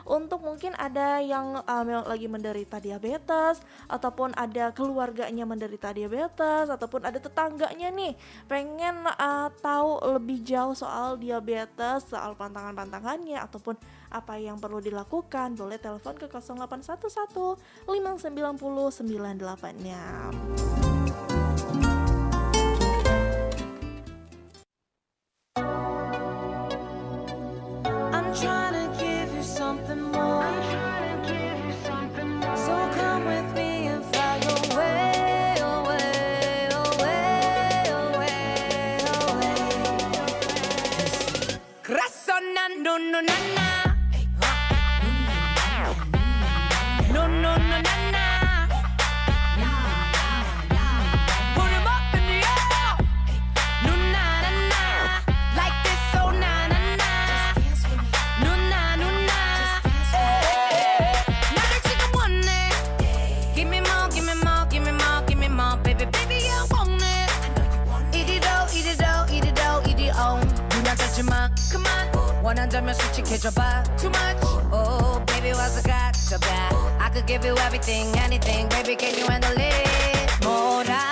[0.06, 7.18] Untuk mungkin ada yang memang lagi menderita diabetes ataupun ada keluarganya menderita diabetes ataupun ada
[7.22, 8.14] tetangganya nih
[8.52, 13.76] pengen uh, tahu lebih jauh soal diabetes, soal pantangan-pantangannya ataupun
[14.12, 19.04] apa yang perlu dilakukan, boleh telepon ke 0811 590
[28.16, 28.75] I'm trying
[43.22, 43.65] no, no, no.
[73.98, 74.44] Too much?
[74.72, 78.68] Oh baby 와서 가져봐 I could give you everything anything.
[78.70, 80.44] Baby can you handle it?
[80.44, 81.05] 뭐라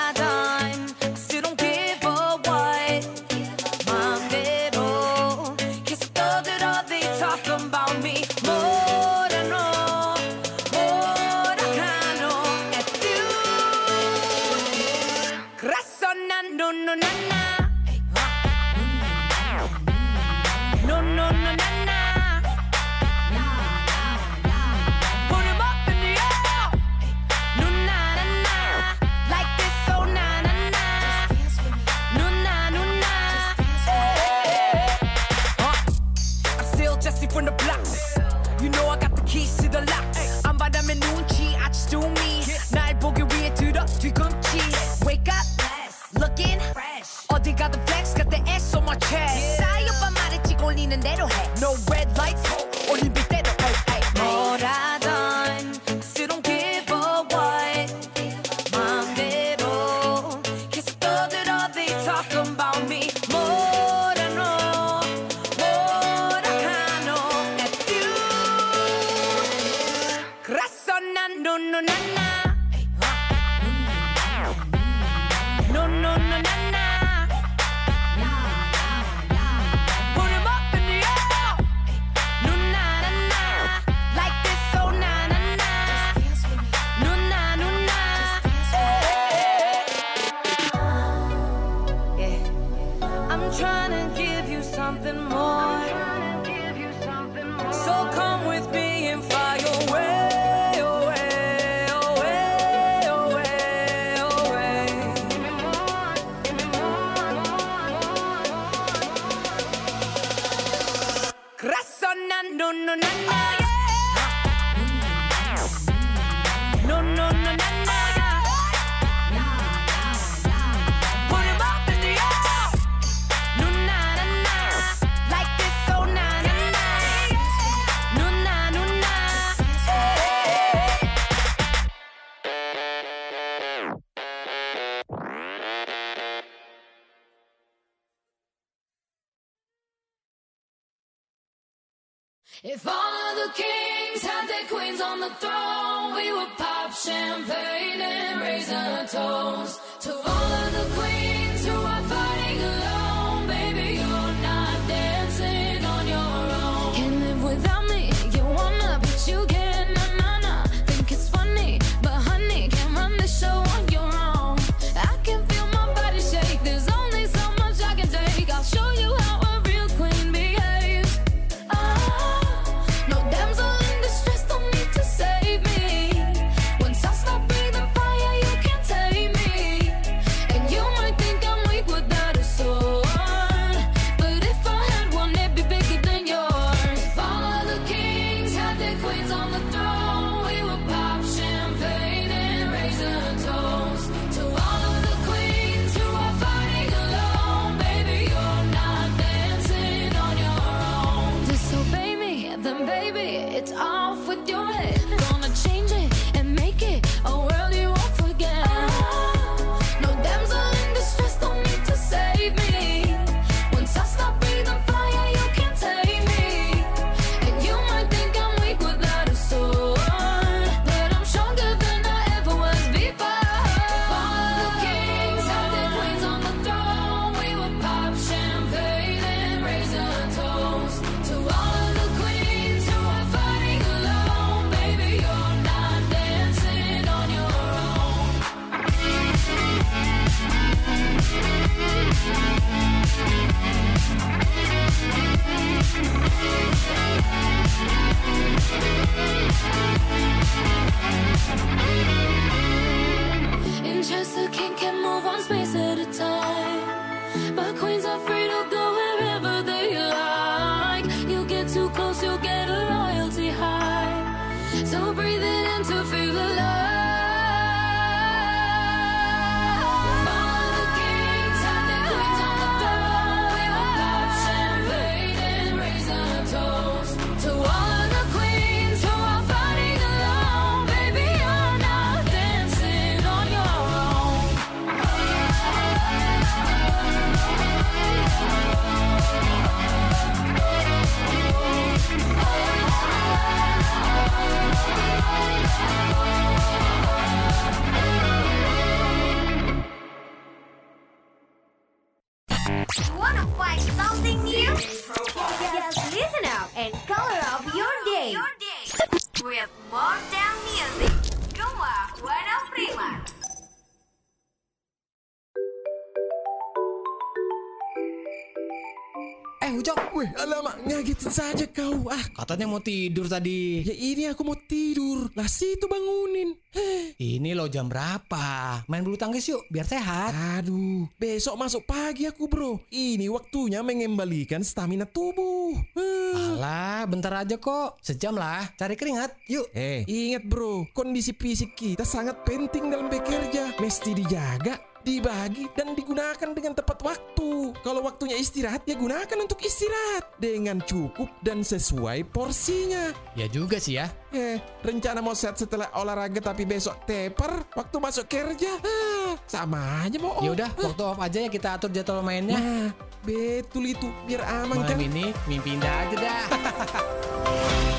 [321.33, 323.81] saja kau Ah Katanya mau tidur tadi.
[323.81, 327.17] ya ini aku mau tidur Lah situ bangunin Heh.
[327.17, 328.81] Ini lo jam berapa?
[328.89, 330.33] Main bulu tangkis yuk, biar sehat.
[330.61, 336.53] Aduh Besok masuk pagi aku bro Ini waktunya mengembalikan stamina tubuh Heh.
[336.53, 337.97] Alah, bentar aja kok.
[338.01, 338.69] Sejam lah.
[338.77, 339.33] Cari keringat.
[339.49, 339.69] Yuk.
[339.73, 346.49] Eh ingat bro Kondisi fisik kita sangat penting dalam bekerja Mesti dijaga dibagi dan digunakan
[346.55, 347.75] dengan tepat waktu.
[347.83, 353.11] Kalau waktunya istirahat, ya gunakan untuk istirahat dengan cukup dan sesuai porsinya.
[353.35, 354.07] Ya juga sih ya.
[354.33, 358.79] Eh, rencana mau set setelah olahraga tapi besok teper waktu masuk kerja.
[358.81, 360.41] Ah, sama aja mau.
[360.41, 362.57] Ya udah, waktu off aja ya kita atur jadwal mainnya.
[362.57, 362.89] Nah,
[363.21, 364.97] betul itu biar aman Malam kan.
[364.97, 366.43] ini mimpi indah aja dah.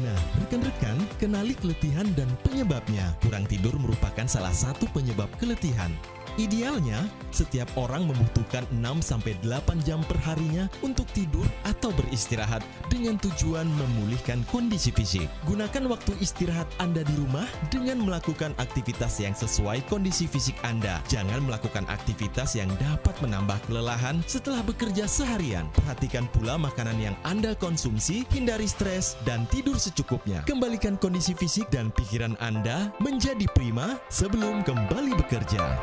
[0.00, 0.89] Nah, rekan-rekan,
[1.20, 3.12] kenali keletihan dan penyebabnya.
[3.20, 5.92] Kurang tidur merupakan salah satu penyebab keletihan.
[6.40, 7.04] Idealnya,
[7.34, 9.44] setiap orang membutuhkan 6-8
[9.82, 15.26] jam per harinya untuk tidur atau beristirahat dengan tujuan memulihkan kondisi fisik.
[15.50, 21.02] Gunakan waktu istirahat Anda di rumah dengan melakukan aktivitas yang sesuai kondisi fisik Anda.
[21.10, 25.66] Jangan melakukan aktivitas yang dapat menambah kelelahan setelah bekerja seharian.
[25.82, 30.46] Perhatikan pula makanan yang Anda konsumsi, hindari stres, dan tidur secukupnya.
[30.46, 35.74] Kembalikan kondisi fisik dan pikiran Anda menjadi prima sebelum kembali bekerja.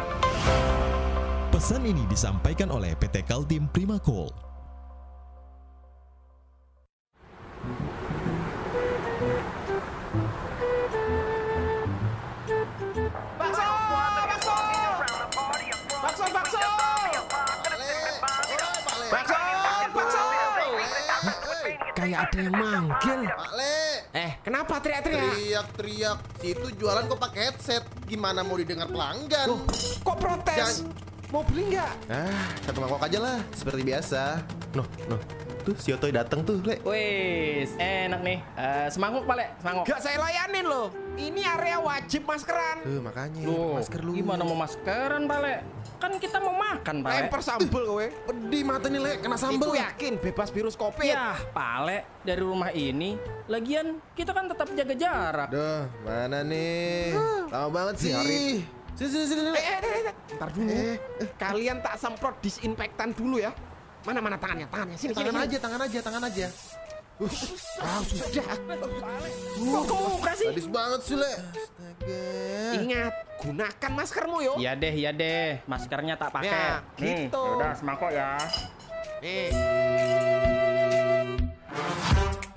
[1.52, 4.32] Pesan ini disampaikan oleh PT Kaltim Primakol.
[22.18, 23.20] Kayak ada yang manggil.
[23.30, 23.78] Pak Le.
[24.18, 25.22] Eh, kenapa teriak-teriak?
[25.38, 26.18] Teriak-teriak.
[26.42, 27.86] Situ jualan kok pakai headset.
[28.10, 29.54] Gimana mau didengar pelanggan?
[30.02, 30.82] Kok protes?
[31.30, 31.94] Mau beli nggak?
[32.10, 34.42] Ah, satu mangkok aja lah, seperti biasa.
[34.74, 35.22] Noh, noh.
[35.68, 36.80] Tuh si Otoy datang tuh, Le.
[36.80, 38.40] Wis, enak nih.
[38.56, 39.86] Eh, semangkuk, Pak Le, semangkuk.
[39.92, 40.88] Gak saya layanin loh.
[41.20, 42.88] Ini area wajib maskeran.
[42.88, 44.16] Tuh, makanya Loh, masker lu.
[44.16, 45.56] Gimana mau maskeran, Pak Le?
[46.00, 47.20] Kan kita mau makan, Pak Le.
[47.20, 48.08] Lempar sambel kowe.
[48.08, 49.12] Pedih mata nih, Le.
[49.20, 49.68] Kena sambel.
[49.68, 51.04] Iku yakin bebas virus Covid.
[51.04, 53.20] Yah, Pak Le, dari rumah ini,
[53.52, 55.52] lagian kita kan tetap jaga jarak.
[55.52, 57.12] Duh, mana nih?
[57.52, 58.16] Lama banget sih.
[58.16, 58.58] Biarin.
[58.98, 60.74] Sini, sini, sini, Eh, eh, eh, eh, ntar dulu.
[61.38, 63.52] Kalian tak semprot disinfektan dulu ya.
[64.08, 64.72] Mana mana tangannya?
[64.72, 65.44] Tangannya sini Tangan sini.
[65.44, 66.48] aja, tangan aja, tangan aja.
[67.82, 68.46] Ah, sudah.
[69.58, 70.48] Kok ke muka sih?
[70.48, 71.34] Sadis banget sih, Le.
[71.34, 72.22] Astaga.
[72.78, 74.54] Ingat, gunakan maskermu yo.
[74.56, 75.60] Iya deh, iya deh.
[75.68, 76.48] Maskernya tak pakai.
[76.48, 77.42] Ya, Nih, gitu.
[77.58, 78.38] udah semangkuk ya.
[79.20, 79.50] Nih.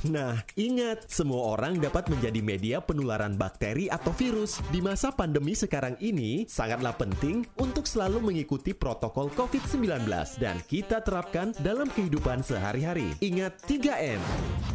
[0.08, 4.56] Nah, ingat, semua orang dapat menjadi media penularan bakteri atau virus.
[4.72, 10.08] Di masa pandemi sekarang ini, sangatlah penting untuk selalu mengikuti protokol COVID-19
[10.40, 13.12] dan kita terapkan dalam kehidupan sehari-hari.
[13.20, 14.20] Ingat 3M.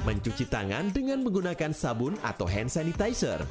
[0.05, 3.41] Mencuci tangan dengan menggunakan sabun atau hand sanitizer.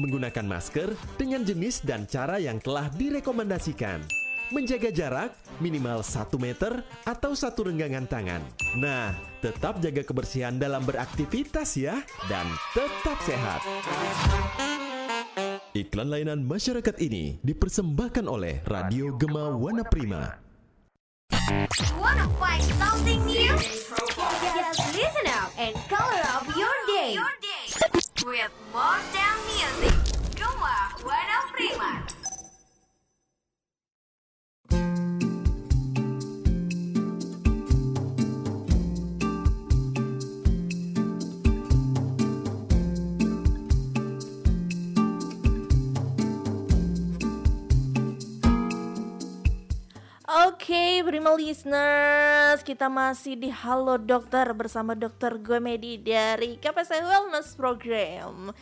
[0.00, 4.00] Menggunakan masker dengan jenis dan cara yang telah direkomendasikan.
[4.48, 8.40] Menjaga jarak minimal 1 meter atau satu renggangan tangan.
[8.80, 9.12] Nah,
[9.44, 12.00] tetap jaga kebersihan dalam beraktivitas ya
[12.32, 13.60] dan tetap sehat.
[15.76, 20.32] Iklan layanan masyarakat ini dipersembahkan oleh Radio Gema Wana Prima.
[22.00, 23.52] Wanna find something new?
[23.52, 27.20] Just listen up and color up your day.
[28.24, 29.94] With more than music.
[30.40, 32.17] Rumah Wana Prima.
[51.08, 58.52] Prima listeners, kita masih di Halo Dokter bersama Dokter Gomedi dari KPC Wellness Program.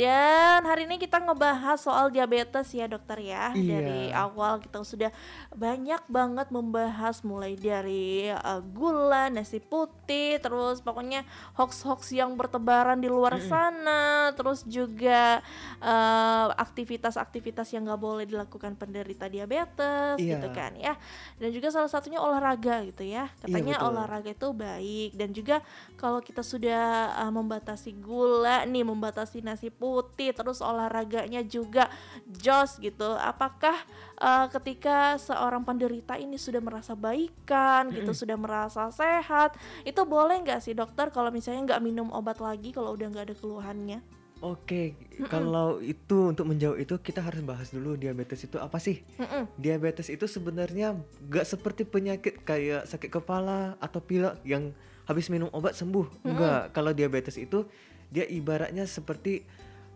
[0.00, 3.52] Dan hari ini kita ngebahas soal diabetes ya dokter ya.
[3.52, 3.68] Iya.
[3.84, 5.12] Dari awal kita sudah
[5.52, 13.12] banyak banget membahas mulai dari uh, gula, nasi putih, terus pokoknya hoax-hoax yang bertebaran di
[13.12, 15.44] luar sana, terus juga
[15.84, 20.40] uh, aktivitas-aktivitas yang nggak boleh dilakukan penderita diabetes Iya.
[20.40, 20.96] gitu kan ya.
[21.36, 23.28] Dan juga salah satunya olahraga gitu ya.
[23.44, 23.88] Katanya betul.
[23.92, 25.60] olahraga itu baik dan juga
[26.00, 31.90] kalau kita sudah uh, membatasi gula nih, membatasi nasi putih mengikuti terus olahraganya juga
[32.30, 33.18] jos gitu.
[33.18, 33.74] Apakah
[34.22, 38.22] eh, ketika seorang penderita ini sudah merasa baikan gitu, Mm-mm.
[38.22, 42.94] sudah merasa sehat, itu boleh nggak sih dokter kalau misalnya nggak minum obat lagi kalau
[42.94, 44.00] udah nggak ada keluhannya?
[44.40, 45.28] Oke, Mm-mm.
[45.28, 49.04] kalau itu untuk menjauh itu kita harus bahas dulu diabetes itu apa sih?
[49.20, 49.44] Mm-mm.
[49.60, 50.96] Diabetes itu sebenarnya
[51.28, 54.72] gak seperti penyakit kayak sakit kepala atau pilek yang
[55.04, 56.08] habis minum obat sembuh.
[56.08, 56.30] Mm-mm.
[56.32, 57.68] Enggak, kalau diabetes itu
[58.10, 59.44] dia ibaratnya seperti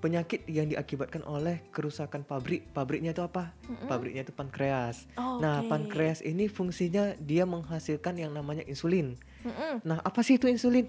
[0.04, 2.68] penyakit yang diakibatkan oleh kerusakan pabrik.
[2.76, 3.56] Pabriknya itu apa?
[3.64, 3.88] Mm-mm.
[3.88, 5.08] Pabriknya itu pankreas.
[5.16, 9.16] Oh, Nah, pankreas ini fungsinya dia menghasilkan yang namanya insulin.
[9.40, 9.80] Mm-mm.
[9.80, 10.84] Nah, apa sih itu insulin?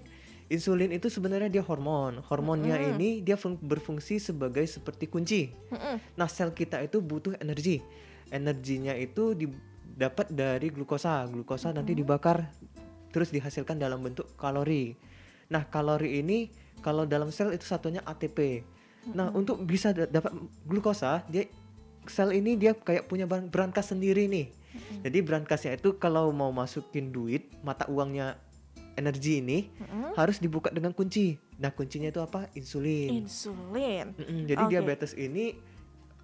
[0.52, 2.20] Insulin itu sebenarnya dia hormon.
[2.28, 2.92] Hormonnya Mm-mm.
[2.92, 5.48] ini dia fung- berfungsi sebagai seperti kunci.
[5.72, 5.96] Mm-mm.
[6.12, 7.80] Nah, sel kita itu butuh energi.
[8.28, 11.24] Energinya itu didapat dari glukosa.
[11.24, 12.52] Glukosa nanti dibakar
[13.08, 14.92] terus dihasilkan dalam bentuk kalori.
[15.48, 16.52] Nah, kalori ini
[16.84, 18.60] kalau dalam sel itu satunya ATP.
[19.12, 19.38] Nah, Mm-mm.
[19.38, 20.32] untuk bisa da- dapat
[20.64, 21.46] glukosa, dia
[22.06, 24.50] sel ini dia kayak punya berangkas sendiri nih.
[25.02, 28.36] Jadi berangkasnya itu kalau mau masukin duit, mata uangnya
[28.96, 30.16] energi ini Mm-mm.
[30.16, 31.36] harus dibuka dengan kunci.
[31.56, 32.48] Nah, kuncinya itu apa?
[32.52, 33.24] Insulin.
[33.24, 34.16] Insulin.
[34.16, 34.70] Mm-mm, jadi Oke.
[34.72, 35.56] diabetes ini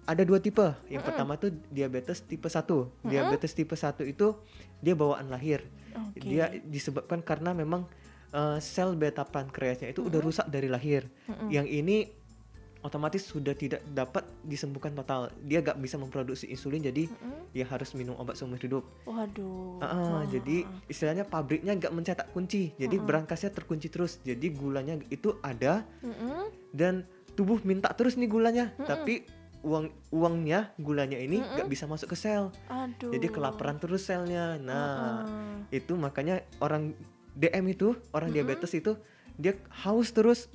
[0.03, 0.61] ada dua tipe.
[0.85, 1.07] Yang Mm-mm.
[1.07, 2.59] pertama tuh diabetes tipe 1.
[2.59, 3.07] Mm-mm.
[3.07, 4.37] Diabetes tipe 1 itu
[4.79, 5.63] dia bawaan lahir.
[6.11, 6.21] Oke.
[6.21, 7.85] Dia disebabkan karena memang
[8.29, 11.09] eh, sel beta pankreasnya itu udah rusak dari lahir.
[11.47, 11.97] Yang ini
[12.83, 15.31] otomatis sudah tidak dapat disembuhkan total.
[15.47, 17.55] Dia gak bisa memproduksi insulin jadi Mm-mm.
[17.55, 18.83] ya harus minum obat seumur hidup.
[19.07, 19.79] Waduh.
[19.79, 20.23] Ah, Wah.
[20.27, 23.07] jadi istilahnya pabriknya nggak mencetak kunci, jadi Mm-mm.
[23.07, 24.19] berangkasnya terkunci terus.
[24.27, 26.51] Jadi gulanya itu ada Mm-mm.
[26.75, 28.85] dan tubuh minta terus nih gulanya, Mm-mm.
[28.85, 29.23] tapi
[29.63, 31.71] uang uangnya gulanya ini nggak Mm-mm.
[31.71, 32.51] bisa masuk ke sel.
[32.67, 33.15] Aduh.
[33.15, 34.59] Jadi kelaparan terus selnya.
[34.59, 35.79] Nah, Heeh.
[35.79, 36.91] itu makanya orang
[37.39, 38.43] DM itu, orang Mm-mm.
[38.43, 38.99] diabetes itu
[39.39, 39.55] dia
[39.87, 40.51] haus terus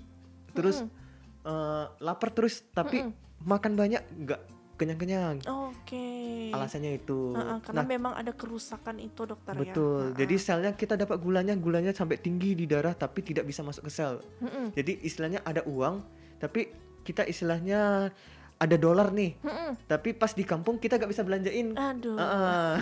[0.55, 1.08] terus Mm-mm.
[1.45, 3.45] Eh, lapar terus tapi Mm-mm.
[3.47, 4.41] makan banyak nggak
[4.79, 5.43] kenyang-kenyang.
[5.43, 6.07] Oke.
[6.55, 7.35] Alasannya itu.
[7.35, 9.61] Heeh, karena Nah, memang ada kerusakan itu dokter ya.
[9.67, 10.15] Betul.
[10.15, 13.93] Jadi selnya kita dapat gulanya, gulanya sampai tinggi di darah tapi tidak bisa masuk ke
[13.93, 14.23] sel.
[14.39, 14.71] Mm-mm.
[14.79, 16.07] Jadi istilahnya ada uang,
[16.39, 16.71] tapi
[17.03, 18.15] kita istilahnya
[18.59, 19.35] ada dolar nih.
[19.43, 19.83] Mm-mm.
[19.91, 21.75] Tapi pas di kampung kita gak bisa belanjain.
[21.75, 22.15] Aduh.
[22.15, 22.75] Heeh.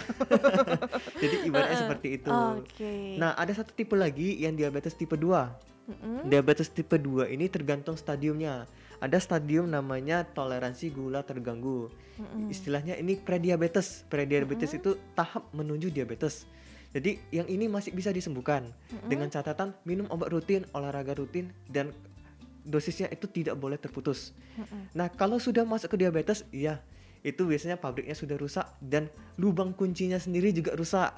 [1.24, 1.84] Jadi ibaratnya Heeh.
[1.84, 2.28] seperti itu.
[2.32, 3.16] Oke.
[3.16, 5.75] Nah, ada satu tipe lagi yang diabetes tipe 2.
[5.86, 6.26] Mm-mm.
[6.26, 8.66] Diabetes tipe 2 ini tergantung stadiumnya.
[8.98, 11.88] Ada stadium namanya toleransi gula terganggu.
[12.18, 12.50] Mm-mm.
[12.50, 14.02] Istilahnya ini prediabetes.
[14.10, 16.46] Prediabetes itu tahap menuju diabetes.
[16.90, 19.06] Jadi yang ini masih bisa disembuhkan Mm-mm.
[19.06, 21.94] dengan catatan minum obat rutin, olahraga rutin dan
[22.66, 24.34] dosisnya itu tidak boleh terputus.
[24.58, 24.90] Mm-mm.
[24.96, 26.82] Nah, kalau sudah masuk ke diabetes, iya
[27.26, 31.10] itu biasanya pabriknya sudah rusak dan lubang kuncinya sendiri juga rusak.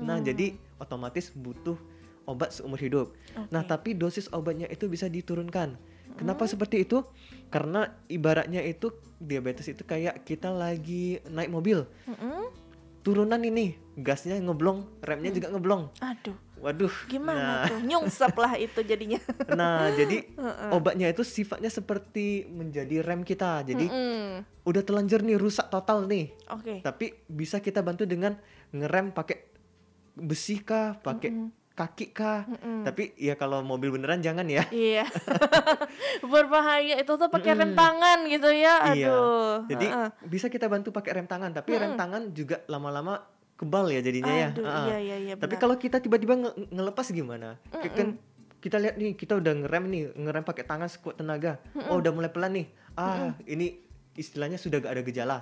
[0.00, 0.28] Nah, Mm-mm.
[0.28, 0.46] jadi
[0.76, 1.76] otomatis butuh
[2.24, 3.12] obat seumur hidup.
[3.52, 5.76] Nah, tapi dosis obatnya itu bisa diturunkan.
[6.14, 7.02] Kenapa seperti itu?
[7.50, 11.86] Karena ibaratnya itu diabetes itu kayak kita lagi naik mobil.
[12.06, 12.50] Mm-mm.
[13.04, 15.92] Turunan ini, gasnya ngeblong, remnya juga ngeblong.
[16.00, 16.36] Aduh.
[16.64, 16.94] Waduh.
[17.12, 17.68] Gimana nah.
[17.68, 17.84] tuh?
[17.84, 19.20] Nyungsep lah itu jadinya.
[19.58, 20.24] Nah, jadi
[20.76, 23.60] obatnya itu sifatnya seperti menjadi rem kita.
[23.68, 24.64] Jadi Mm-mm.
[24.64, 26.32] udah telanjur nih, rusak total nih.
[26.48, 26.80] Oke.
[26.80, 28.40] Tapi bisa kita bantu dengan
[28.72, 29.44] ngerem pakai
[30.16, 31.30] besi kah, pakai
[31.74, 32.46] kaki kah.
[32.46, 32.86] Mm-mm.
[32.86, 34.62] Tapi ya kalau mobil beneran jangan ya.
[34.70, 35.04] Iya.
[36.32, 37.78] Berbahaya itu tuh pakai rem Mm-mm.
[37.78, 38.94] tangan gitu ya.
[38.94, 39.08] Iya.
[39.10, 39.54] Aduh.
[39.66, 40.08] Jadi Heeh.
[40.24, 42.00] bisa kita bantu pakai rem tangan, tapi rem Mm-mm.
[42.00, 44.48] tangan juga lama-lama kebal ya jadinya ya.
[44.50, 44.84] Aduh, Heeh.
[44.84, 47.58] iya, iya, iya, Tapi kalau kita tiba-tiba nge- ngelepas gimana?
[47.70, 47.98] Kayak Mm-mm.
[47.98, 48.08] Kan
[48.58, 51.60] kita lihat nih, kita udah ngerem nih, ngerem pakai tangan sekuat tenaga.
[51.74, 52.00] Oh, Mm-mm.
[52.00, 52.66] udah mulai pelan nih.
[52.94, 53.82] Ah, ini
[54.14, 55.38] istilahnya sudah gak ada gejala.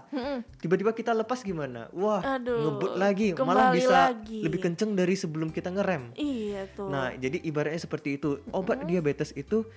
[0.61, 1.93] Tiba-tiba kita lepas gimana?
[1.93, 4.41] Wah, Aduh, ngebut lagi, malah bisa lagi.
[4.41, 6.16] lebih kenceng dari sebelum kita ngerem.
[6.16, 6.89] Iya tuh.
[6.89, 8.41] Nah, jadi ibaratnya seperti itu.
[8.51, 9.68] Obat diabetes itu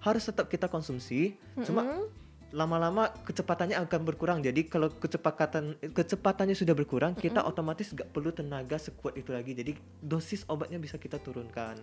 [0.00, 2.08] harus tetap kita konsumsi, cuma Mm-mm.
[2.56, 4.40] lama-lama kecepatannya akan berkurang.
[4.40, 9.52] Jadi kalau kecepatan kecepatannya sudah berkurang, kita otomatis gak perlu tenaga sekuat itu lagi.
[9.52, 11.76] Jadi dosis obatnya bisa kita turunkan.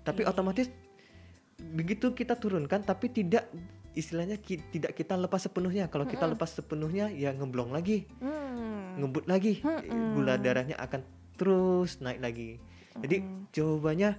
[0.00, 0.72] Tapi otomatis
[1.58, 3.44] begitu kita turunkan, tapi tidak
[3.98, 5.90] istilahnya ki- tidak kita lepas sepenuhnya.
[5.90, 6.38] Kalau kita Mm-mm.
[6.38, 9.02] lepas sepenuhnya, ya ngeblong lagi, Hmm.
[9.02, 10.14] ngebut lagi, Mm-mm.
[10.14, 11.02] gula darahnya akan
[11.34, 12.62] terus naik lagi.
[12.98, 14.18] Jadi jawabannya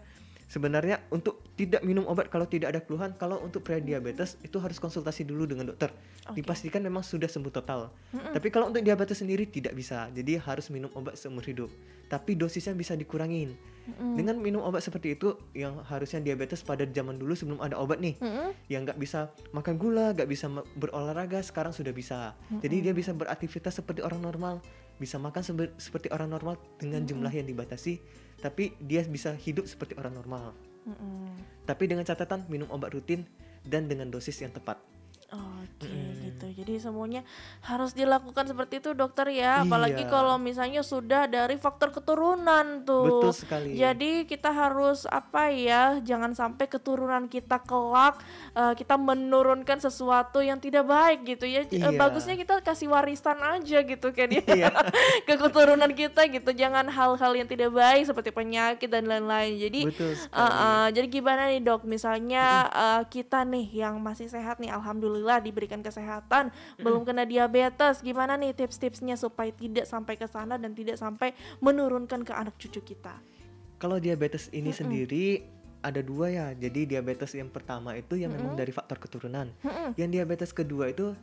[0.50, 5.22] sebenarnya untuk tidak minum obat kalau tidak ada keluhan, kalau untuk prediabetes itu harus konsultasi
[5.24, 5.94] dulu dengan dokter.
[6.26, 6.42] Oke.
[6.42, 7.94] Dipastikan memang sudah sembuh total.
[8.12, 8.34] Mm-mm.
[8.34, 10.10] Tapi kalau untuk diabetes sendiri tidak bisa.
[10.10, 11.70] Jadi harus minum obat seumur hidup.
[12.10, 13.54] Tapi dosisnya bisa dikurangin.
[13.90, 14.18] Mm-mm.
[14.18, 18.18] Dengan minum obat seperti itu yang harusnya diabetes pada zaman dulu sebelum ada obat nih.
[18.18, 18.50] Mm-mm.
[18.74, 19.20] Yang nggak bisa
[19.54, 22.34] makan gula, nggak bisa berolahraga, sekarang sudah bisa.
[22.50, 22.86] Jadi Mm-mm.
[22.90, 24.66] dia bisa beraktivitas seperti orang normal,
[25.00, 27.10] bisa makan sebe- seperti orang normal dengan Mm-mm.
[27.10, 28.04] jumlah yang dibatasi,
[28.44, 30.52] tapi dia bisa hidup seperti orang normal.
[30.86, 31.32] Mm-mm.
[31.64, 33.24] Tapi dengan catatan minum obat rutin
[33.64, 34.78] dan dengan dosis yang tepat.
[35.30, 36.46] Oke gitu.
[36.56, 37.22] Jadi semuanya
[37.62, 39.62] harus dilakukan seperti itu dokter ya.
[39.62, 40.10] Apalagi Iya.
[40.10, 43.22] kalau misalnya sudah dari faktor keturunan tuh.
[43.22, 43.76] Betul sekali.
[43.76, 46.00] Jadi kita harus apa ya?
[46.00, 48.18] Jangan sampai keturunan kita kelak
[48.52, 51.62] eh, kita menurunkan sesuatu yang tidak baik gitu ya.
[51.62, 51.94] Eh, Iya.
[51.94, 54.42] Bagusnya kita kasih warisan aja gitu kan ya.
[54.42, 54.74] Iya.
[55.28, 56.50] ke keturunan kita gitu.
[56.52, 59.56] Jangan hal-hal yang tidak baik seperti penyakit dan lain-lain.
[59.60, 60.42] Jadi Betul sekali.
[60.42, 61.86] eh, jadi gimana nih dok?
[61.86, 68.00] Misalnya eh, kita nih yang masih sehat nih, alhamdulillah diberikan kesehatan, belum kena diabetes.
[68.00, 72.80] Gimana nih tips-tipsnya supaya tidak sampai ke sana dan tidak sampai menurunkan ke anak cucu
[72.96, 73.20] kita?
[73.80, 75.44] Kalau diabetes ini sendiri
[75.80, 76.48] ada dua ya.
[76.52, 78.62] Jadi diabetes yang pertama itu yang memang Mm-mm.
[78.62, 79.52] dari faktor keturunan.
[79.64, 79.96] Mm-mm.
[79.96, 81.16] Yang diabetes kedua itu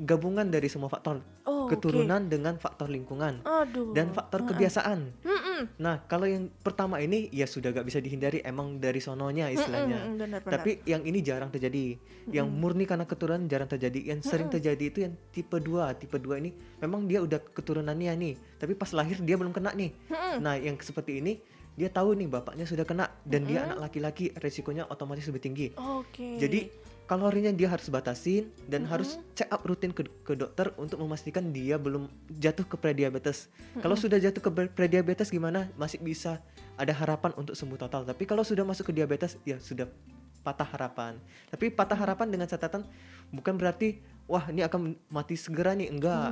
[0.00, 3.92] gabungan dari semua faktor Oh, keturunan dengan faktor lingkungan Aduh.
[3.92, 5.12] dan faktor kebiasaan.
[5.20, 5.60] Mm-mm.
[5.76, 10.08] Nah, kalau yang pertama ini ya sudah gak bisa dihindari emang dari sononya istilahnya.
[10.08, 10.52] Mm-mm, benar-benar.
[10.56, 12.00] Tapi yang ini jarang terjadi.
[12.32, 12.60] Yang Mm-mm.
[12.64, 14.00] murni karena keturunan jarang terjadi.
[14.14, 14.56] Yang sering Mm-mm.
[14.56, 16.00] terjadi itu yang tipe 2.
[16.00, 19.90] Tipe 2 ini memang dia udah keturunannya nih, tapi pas lahir dia belum kena nih.
[20.08, 20.34] Mm-mm.
[20.40, 21.44] Nah, yang seperti ini
[21.76, 23.68] dia tahu nih bapaknya sudah kena dan dia Mm-mm.
[23.76, 25.66] anak laki-laki, resikonya otomatis lebih tinggi.
[25.76, 26.40] Oke.
[26.40, 26.68] Jadi
[27.10, 31.74] kalorinya dia harus batasin dan harus check up rutin ke, ke dokter untuk memastikan dia
[31.74, 33.50] belum jatuh ke prediabetes.
[33.82, 34.06] Kalau Mm-mm.
[34.06, 35.66] sudah jatuh ke pre- prediabetes gimana?
[35.74, 36.38] Masih bisa
[36.78, 38.06] ada harapan untuk sembuh total.
[38.06, 39.90] Tapi kalau sudah masuk ke diabetes ya sudah
[40.46, 41.18] patah harapan.
[41.50, 42.86] Tapi patah harapan dengan catatan
[43.34, 43.98] bukan berarti
[44.30, 46.30] wah ini akan mati segera nih enggak.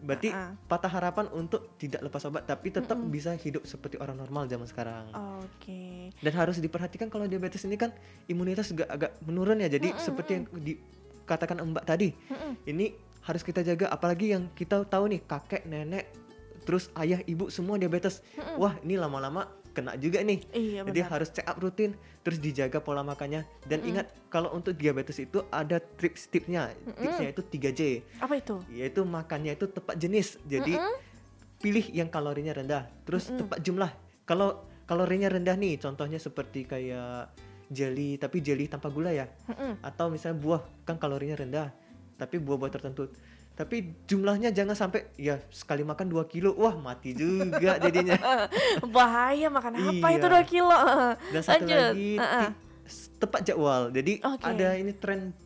[0.00, 0.56] Berarti Ah.
[0.64, 5.12] patah harapan untuk tidak lepas obat tapi tetap bisa hidup seperti orang normal zaman sekarang.
[5.44, 6.08] Oke.
[6.18, 7.92] Dan harus diperhatikan kalau diabetes ini kan
[8.26, 9.68] imunitas juga agak menurun ya.
[9.68, 12.52] Jadi Mm-mm, seperti yang dikatakan Mbak tadi, Mm-mm.
[12.64, 16.08] ini harus kita jaga apalagi yang kita tahu nih kakek, nenek,
[16.64, 18.24] terus ayah, ibu semua diabetes.
[18.34, 18.56] Mm-mm.
[18.56, 20.42] Wah, ini lama-lama kena juga nih.
[20.50, 21.12] Iya, Jadi benar.
[21.16, 23.46] harus check up rutin, terus dijaga pola makannya.
[23.64, 23.90] Dan Mm-mm.
[23.94, 26.74] ingat kalau untuk diabetes itu ada tips-tipsnya.
[26.98, 27.80] Tipsnya itu 3J.
[28.20, 28.56] Apa itu?
[28.70, 30.36] Yaitu makannya itu tepat jenis.
[30.44, 30.96] Jadi Mm-mm.
[31.62, 33.46] pilih yang kalorinya rendah, terus Mm-mm.
[33.46, 33.90] tepat jumlah.
[34.26, 37.30] Kalau kalorinya rendah nih, contohnya seperti kayak
[37.70, 39.30] jelly, tapi jelly tanpa gula ya.
[39.46, 39.78] Mm-mm.
[39.80, 41.70] Atau misalnya buah kan kalorinya rendah,
[42.18, 43.08] tapi buah-buah tertentu.
[43.60, 43.76] Tapi
[44.08, 48.16] jumlahnya jangan sampai ya sekali makan 2 kilo, wah mati juga jadinya.
[48.96, 50.16] Bahaya makan apa Iya.
[50.16, 50.72] itu 2 kilo?
[51.36, 51.76] Dan satu Lanjut.
[51.92, 52.48] lagi Uh-uh.
[52.88, 53.82] ti- tepat jadwal.
[53.92, 54.40] Jadi Oke.
[54.42, 55.36] ada ini tren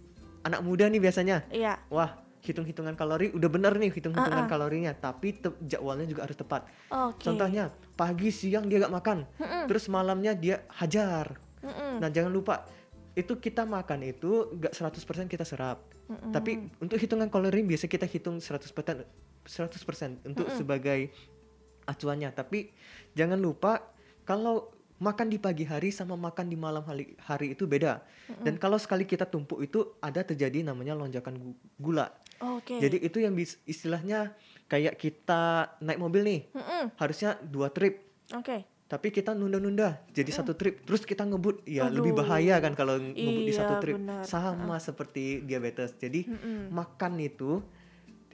[0.41, 1.43] anak muda nih biasanya.
[1.51, 1.75] Iya.
[1.91, 4.53] Wah, hitung-hitungan kalori udah bener nih hitung-hitungan Uh-uh.
[4.53, 6.71] kalorinya, tapi jadwalnya juga harus tepat.
[6.89, 7.19] Oke.
[7.21, 9.67] Contohnya pagi siang dia gak makan, Mm-mm.
[9.67, 11.35] terus malamnya dia hajar.
[11.67, 11.99] Mm-mm.
[11.99, 12.63] Nah jangan lupa
[13.15, 15.87] itu kita makan itu gak 100% kita serap.
[16.07, 16.35] Mm-mm.
[16.35, 18.67] Tapi untuk hitungan kalori biasa kita hitung 100%
[19.45, 20.59] 100% untuk Mm-mm.
[20.59, 21.15] sebagai
[21.85, 22.35] acuannya.
[22.35, 22.75] Tapi
[23.13, 23.81] jangan lupa
[24.23, 28.03] kalau makan di pagi hari sama makan di malam hari, hari itu beda.
[28.41, 32.09] Dan kalau sekali kita tumpuk itu ada terjadi namanya lonjakan gu- gula.
[32.41, 32.83] Oke.
[32.83, 34.35] Jadi itu yang istilahnya
[34.67, 36.41] kayak kita naik mobil nih.
[36.51, 36.85] Mm-mm.
[36.97, 38.01] Harusnya dua trip.
[38.33, 38.65] Oke.
[38.95, 40.87] Tapi kita nunda-nunda jadi satu trip.
[40.87, 42.23] Terus kita ngebut, ya lebih Aduh.
[42.23, 43.99] bahaya kan kalau ngebut di Iya, satu trip.
[43.99, 44.23] benar.
[44.23, 45.99] Sama seperti diabetes.
[45.99, 46.71] Jadi Mm-mm.
[46.71, 47.59] makan itu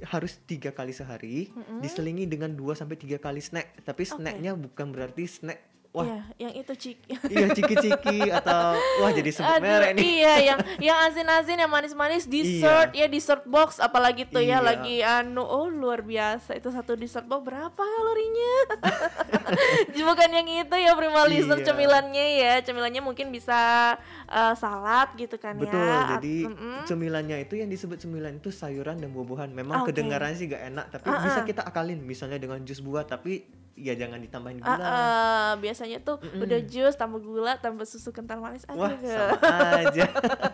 [0.05, 1.81] harus tiga kali sehari, Mm-mm.
[1.81, 3.81] diselingi dengan 2 sampai tiga kali snack.
[3.89, 6.99] Tapi snacknya bukan berarti snack wah Iya, yang itu cik.
[7.29, 10.03] iya ciki-ciki atau wah jadi sebut Aduh, merek nih.
[10.23, 14.63] Iya, yang yang asin-asin, yang manis-manis, dessert ya dessert box, apalagi tuh Iya.
[14.63, 18.55] ya lagi anu, oh luar biasa itu satu dessert box berapa kalorinya?
[20.11, 21.63] Bukan yang itu ya prima Iya.
[21.63, 23.95] cemilannya ya, cemilannya mungkin bisa
[24.27, 26.17] eh, salad gitu kan Betul, ya.
[26.17, 26.87] jadi Mm-mm.
[26.87, 29.51] cemilannya itu yang disebut cemilan itu sayuran dan buah-buahan.
[29.51, 29.91] Memang Oke.
[29.91, 31.47] kedengarannya sih gak enak, tapi Ah, bisa ah.
[31.47, 33.43] kita akalin misalnya dengan jus buah, tapi
[33.81, 34.85] ya jangan ditambahin Ah, gula.
[34.85, 36.45] ah, biasanya tuh Mm-mm.
[36.45, 38.85] udah jus tambah gula tambah susu kental manis aduh.
[38.85, 40.05] Wah, sama aja.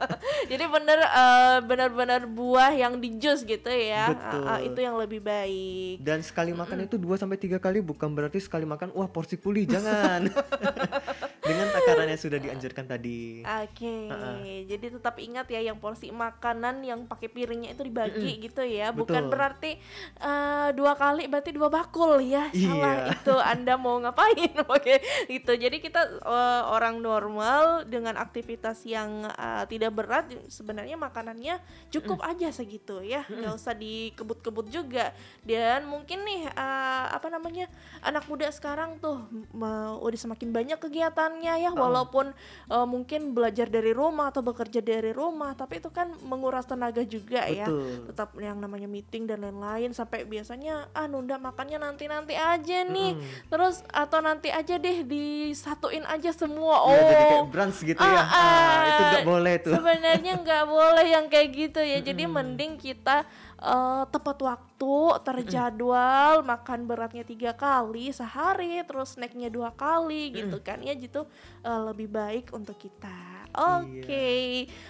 [0.51, 4.09] Jadi bener eh, benar-benar buah yang di jus gitu ya.
[4.09, 4.43] Betul.
[4.43, 5.99] Ah, ah, itu yang lebih baik.
[6.01, 9.67] Dan sekali makan itu 2 sampai tiga kali bukan berarti sekali makan wah porsi pulih,
[9.67, 10.31] jangan.
[11.47, 13.41] Dengan takaran yang sudah dianjurkan tadi.
[13.41, 14.39] Oke, Ah, ah.
[14.43, 18.99] jadi tetap ingat ya yang porsi makanan yang pakai piringnya itu dibagi gitu ya, Betul.
[19.07, 19.79] bukan berarti
[20.19, 23.15] eh, dua kali berarti dua bakul ya, salah Iya.
[23.15, 24.95] itu Anda mau ngapain, oke
[25.29, 25.53] gitu.
[25.55, 32.51] Jadi kita eh, orang normal dengan aktivitas yang eh, tidak berat sebenarnya makanannya cukup aja
[32.51, 35.15] segitu ya, nggak usah dikebut-kebut juga.
[35.41, 37.71] Dan mungkin nih eh, apa namanya
[38.03, 39.23] anak muda sekarang tuh
[39.53, 42.27] mau udah semakin banyak kegiatannya kegiatannya ya walaupun
[42.73, 47.45] eh, mungkin belajar dari rumah atau bekerja dari rumah tapi itu kan menguras tenaga juga
[47.47, 47.69] ya.
[47.69, 48.09] Betul.
[48.13, 53.19] tetap yang namanya meeting dan lain-lain sampai biasanya ah nunda makannya nanti-nanti aja nih.
[53.53, 56.83] Terus atau nanti aja deh disatuin aja semua.
[56.83, 58.23] Oh Iya, jadi kayak brunch gitu ya.
[58.25, 59.75] Ah, itu nggak boleh tuh.
[59.77, 61.99] sebenarnya nggak boleh yang kayak gitu ya.
[62.01, 62.37] Jadi Mm-mm.
[62.37, 63.27] mending kita
[63.61, 70.79] eh, tepat waktu terjadwal makan beratnya tiga kali sehari terus snacknya dua kali gitu kan
[70.83, 71.26] ya gitu
[71.63, 74.27] eh, lebih baik untuk kita oke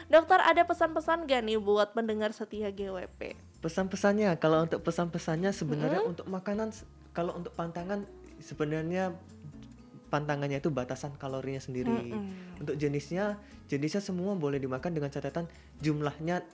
[0.09, 6.13] dokter ada pesan-pesan gak nih buat pendengar setia GWP Pesan-pesannya kalau untuk pesan-pesannya sebenarnya Mm-mm.
[6.15, 6.71] untuk makanan
[7.11, 8.05] kalau untuk pantangan
[8.39, 9.17] sebenarnya
[10.07, 11.91] pantangannya itu batasan kalorinya sendiri.
[11.91, 12.63] Mm-mm.
[12.63, 15.51] Untuk jenisnya jenisnya semua boleh dimakan dengan catatan
[15.83, 16.47] jumlahnya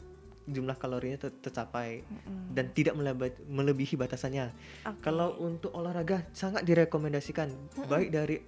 [0.43, 2.03] jumlah kalorinya ter- tercapai
[2.51, 4.51] dan tidak melebi- melebihi batasannya.
[5.05, 7.53] Kalau untuk olahraga sangat direkomendasikan
[7.87, 8.43] baik dari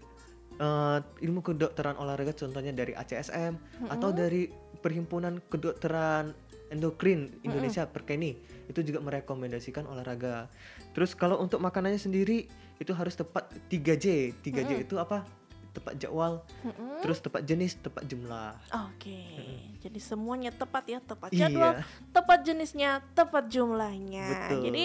[0.58, 4.20] eh, ilmu kedokteran olahraga contohnya dari ACSM atau Mm-mm.
[4.20, 4.42] dari
[4.82, 6.34] perhimpunan kedokteran
[6.72, 8.34] endokrin Indonesia Perkeni
[8.66, 10.50] itu juga merekomendasikan olahraga.
[10.96, 12.48] Terus kalau untuk makanannya sendiri
[12.80, 14.34] itu harus tepat 3J.
[14.42, 14.84] 3J Mm-mm.
[14.84, 15.22] itu apa?
[15.74, 17.02] Tepat jadwal, Mm-mm.
[17.02, 18.54] terus tepat jenis, tepat jumlah.
[18.86, 19.26] Oke,
[19.82, 21.50] jadi semuanya tepat ya, tepat Iya.
[21.50, 21.72] jadwal,
[22.14, 24.54] tepat jenisnya, tepat jumlahnya.
[24.54, 24.70] Betul.
[24.70, 24.84] Jadi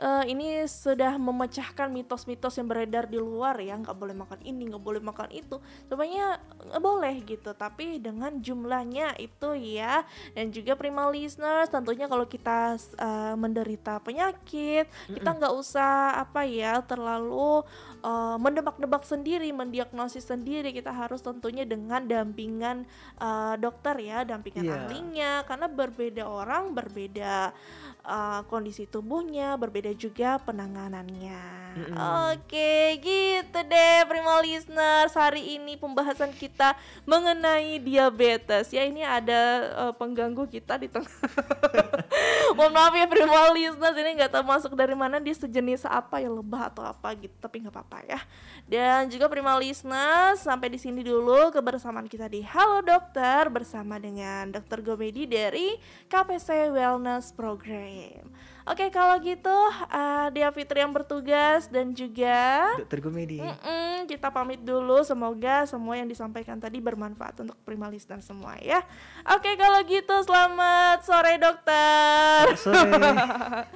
[0.00, 4.80] eh, ini sudah memecahkan mitos-mitos yang beredar di luar ya, nggak boleh makan ini, nggak
[4.80, 5.60] boleh makan itu.
[5.92, 6.40] Sebenarnya
[6.80, 10.08] boleh gitu, tapi dengan jumlahnya itu ya.
[10.32, 16.80] Dan juga prima listeners, tentunya kalau kita eh, menderita penyakit, kita nggak usah apa ya
[16.80, 17.60] terlalu
[18.00, 20.72] eh, mendebak-debak sendiri, mendiagnosis sendiri.
[20.72, 22.88] Kita harus tentunya dengan dampingan
[23.20, 24.76] eh, dokter ya, dampingan Iya.
[24.86, 27.52] ahlinya, karena berbeda orang, berbeda
[28.10, 31.60] eh, kondisi tubuhnya, berbeda juga penanganannya.
[31.70, 31.94] Mm-mm.
[32.34, 35.14] Oke, gitu deh, prima listeners.
[35.14, 36.74] Hari ini pembahasan kita
[37.06, 38.74] mengenai diabetes.
[38.74, 41.06] Ya, ini ada eh, pengganggu kita di tengah.
[42.58, 46.26] Mohon maaf ya prima listeners ini nggak tahu masuk dari mana dia sejenis apa ya
[46.26, 48.20] lebah atau apa gitu tapi nggak apa-apa ya.
[48.66, 54.50] Dan juga prima listeners sampai di sini dulu kebersamaan kita di Halo Dokter bersama dengan
[54.50, 55.78] Dokter Gomedi dari
[56.10, 57.99] KPC Wellness Program.
[58.68, 59.56] Oke kalau gitu
[59.88, 63.40] eh, Dia Fitri yang bertugas dan juga Dokter Gomedi.
[63.40, 65.00] Mm-mm, kita pamit dulu.
[65.02, 68.84] Semoga semua yang disampaikan tadi bermanfaat untuk prima listener semua ya.
[69.32, 72.54] Oke, kalau gitu selamat sore dokter.
[72.60, 73.66] Selamat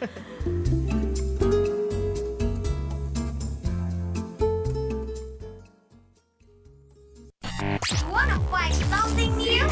[8.13, 9.65] Wanna find something new?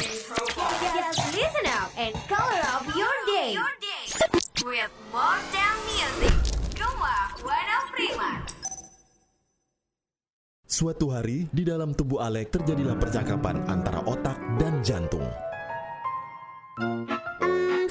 [0.93, 2.62] Just listen up and color up your day.
[4.63, 6.39] With more than music.
[10.73, 15.27] Suatu hari, di dalam tubuh Alek terjadilah percakapan antara otak dan jantung.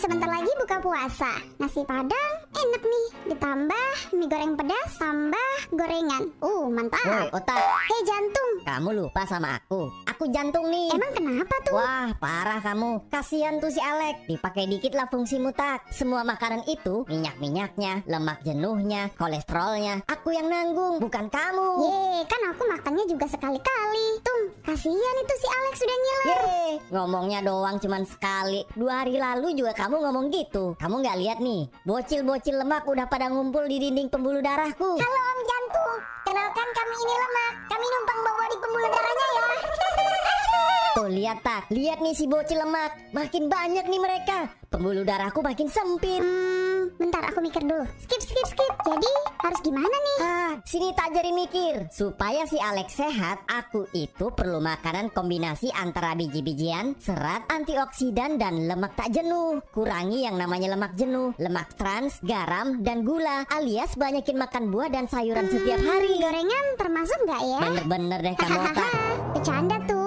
[0.02, 1.30] Sebentar lagi buka puasa.
[1.62, 3.08] Nasi padang enak nih.
[3.30, 6.26] Ditambah mie goreng pedas tambah gorengan.
[6.42, 7.06] Uh, mantap.
[7.06, 7.62] Woi, otak.
[7.62, 8.52] Hei jantung.
[8.66, 9.94] Kamu lupa sama aku.
[10.10, 10.90] Aku jantung nih.
[10.90, 11.78] Emang kenapa tuh?
[11.78, 13.14] Wah, parah kamu.
[13.14, 14.26] Kasihan tuh si Alek.
[14.26, 15.86] Dipakai dikit lah fungsi mutak.
[15.94, 21.70] Semua makanan itu, minyak-minyaknya, lemak jenuhnya, kolesterolnya, aku yang nanggung, bukan kamu.
[21.86, 24.08] Ye, kan aku makannya juga sekali-kali.
[24.26, 26.26] Tung, kasihan itu si Alex sudah nyeler.
[26.26, 28.66] Ye, ngomongnya doang cuman sekali.
[28.74, 30.78] Dua hari lalu juga kamu ngomong gitu.
[30.80, 34.96] Kamu nggak lihat nih, bocil-bocil lemak udah pada ngumpul di dinding pembuluh darahku.
[34.96, 37.54] Halo Om Jantung, kenalkan kami ini lemak.
[37.68, 39.46] Kami numpang bawa di pembuluh darahnya ya.
[41.02, 42.92] Tuh lihat tak, lihat nih si bocil lemak.
[43.16, 44.52] Makin banyak nih mereka.
[44.72, 46.24] Pembuluh darahku makin sempit.
[46.24, 47.84] Hmm, bentar aku mikir dulu.
[48.00, 48.74] Skip, skip, skip.
[48.88, 49.12] Jadi
[49.44, 50.18] harus gimana nih?
[50.24, 51.92] Ah, sini tak jadi mikir.
[51.92, 58.96] Supaya si Alex sehat, aku itu perlu makanan kombinasi antara biji-bijian, serat, antioksidan, dan lemak
[58.96, 59.60] tak jenuh.
[59.82, 63.50] Kurangi yang namanya lemak jenuh, lemak trans, garam, dan gula.
[63.50, 66.22] Alias banyakin makan buah dan sayuran setiap hari.
[66.22, 67.60] Gorengan termasuk nggak ya?
[67.66, 68.94] Bener-bener deh kamu otak.
[69.34, 70.01] Bercanda tuh.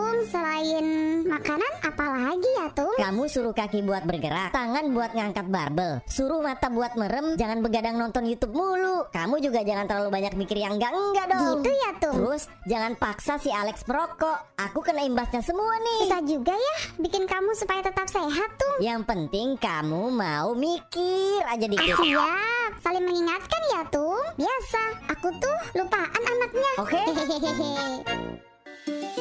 [0.65, 0.89] Selain
[1.29, 2.89] makanan, apalagi ya tuh?
[2.97, 8.01] Kamu suruh kaki buat bergerak, tangan buat ngangkat barbel, suruh mata buat merem, jangan begadang
[8.01, 9.05] nonton YouTube mulu.
[9.13, 11.61] Kamu juga jangan terlalu banyak mikir yang enggak-enggak dong.
[11.61, 12.15] Gitu ya tuh.
[12.17, 14.41] Terus jangan paksa si Alex merokok.
[14.57, 16.01] Aku kena imbasnya semua nih.
[16.09, 18.81] Bisa juga ya bikin kamu supaya tetap sehat tuh.
[18.81, 21.93] Yang penting kamu mau mikir aja Ah, dikit.
[22.01, 24.17] siap, saling mengingatkan ya tuh.
[24.41, 26.73] Biasa, aku tuh lupaan anaknya.
[26.81, 26.97] Oke.
[27.05, 28.01] Nah,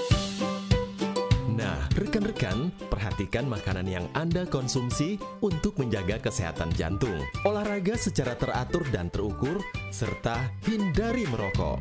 [1.93, 7.17] rekan-rekan, perhatikan makanan yang Anda konsumsi untuk menjaga kesehatan jantung.
[7.45, 9.61] Olahraga secara teratur dan terukur,
[9.93, 11.77] serta hindari merokok.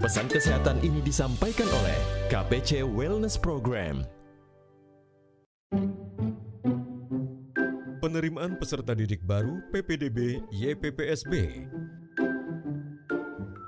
[0.00, 1.98] Pesan kesehatan ini disampaikan oleh
[2.28, 4.04] KPC Wellness Program.
[8.04, 11.64] Penerimaan peserta didik baru PPDB YPPSB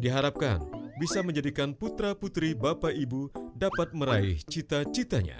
[0.00, 0.64] Diharapkan
[0.96, 3.28] bisa menjadikan putra-putri Bapak Ibu
[3.60, 5.36] dapat meraih cita-citanya.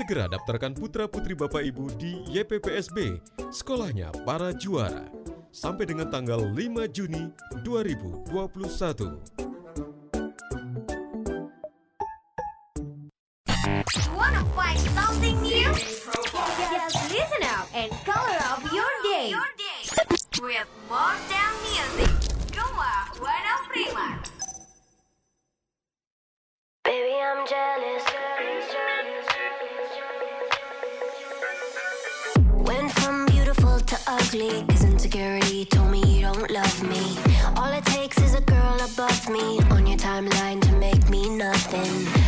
[0.00, 3.20] Segera daftarkan putra-putri Bapak Ibu di YPPSB,
[3.52, 5.04] sekolahnya para juara,
[5.52, 7.28] sampai dengan tanggal 5 Juni
[7.60, 9.20] 2021.
[14.16, 15.68] Wanna find something new?
[16.72, 19.36] Just listen up and color up your day.
[20.40, 22.10] With more damn music.
[22.50, 24.18] Goma Wana Prima.
[26.82, 28.02] Baby, I'm jealous.
[32.62, 35.41] Went from beautiful to ugly, cause insecurity
[39.32, 42.21] me on your timeline to make me nothing.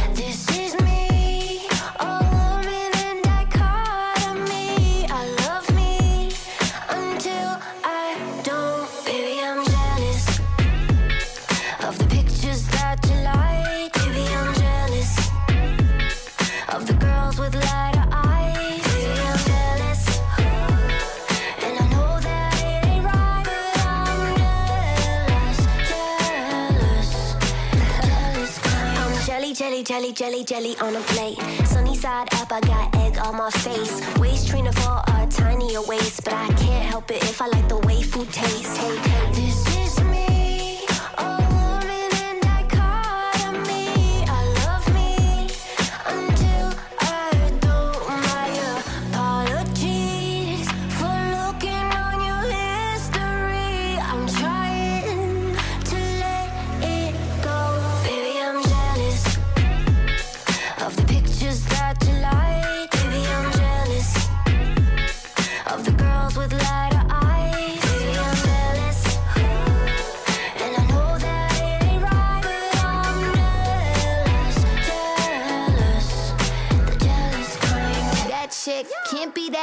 [29.85, 31.39] Jelly, jelly, jelly, on a plate.
[31.67, 34.01] Sunny side up, I got egg on my face.
[34.19, 37.79] Waist trainer for a tinier waist, but I can't help it if I like the
[37.79, 38.77] way food tastes.
[38.77, 38.97] Hey,
[39.33, 40.34] this is me.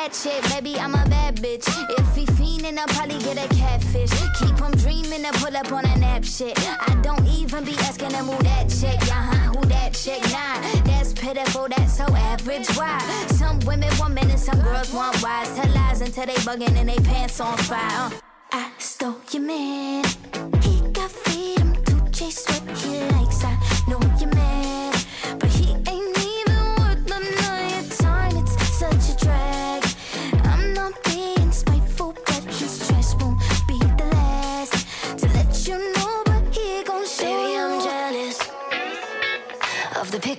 [0.01, 0.79] That chick, baby.
[0.79, 1.67] I'm a bad bitch.
[1.99, 4.11] If he fiendin', I'll probably get a catfish.
[4.39, 6.57] Keep him dreamin' to pull up on a nap shit.
[6.57, 9.53] I don't even be asking him who that chick, yeah, huh?
[9.53, 10.21] Who that chick?
[10.33, 12.67] Nah, that's pitiful, that's so average.
[12.75, 12.97] Why?
[13.41, 15.53] Some women want men and some girls want wise.
[15.55, 18.09] Tell lies until they buggin' and they pants on fire.
[18.09, 18.19] Uh.
[18.53, 20.03] I stole your man.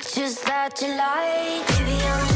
[0.03, 1.67] Pictures that you like.
[1.79, 2.32] Baby, I'm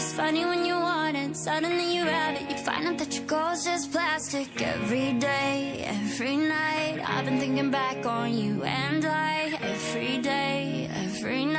[0.00, 2.48] It's funny when you want it, suddenly you have it.
[2.48, 4.48] You find out that your goal's just plastic.
[4.62, 9.58] Every day, every night I've been thinking back on you and I.
[9.60, 11.57] Every day, every night.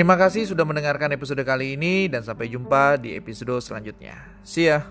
[0.00, 4.16] Terima kasih sudah mendengarkan episode kali ini dan sampai jumpa di episode selanjutnya.
[4.40, 4.88] See ya.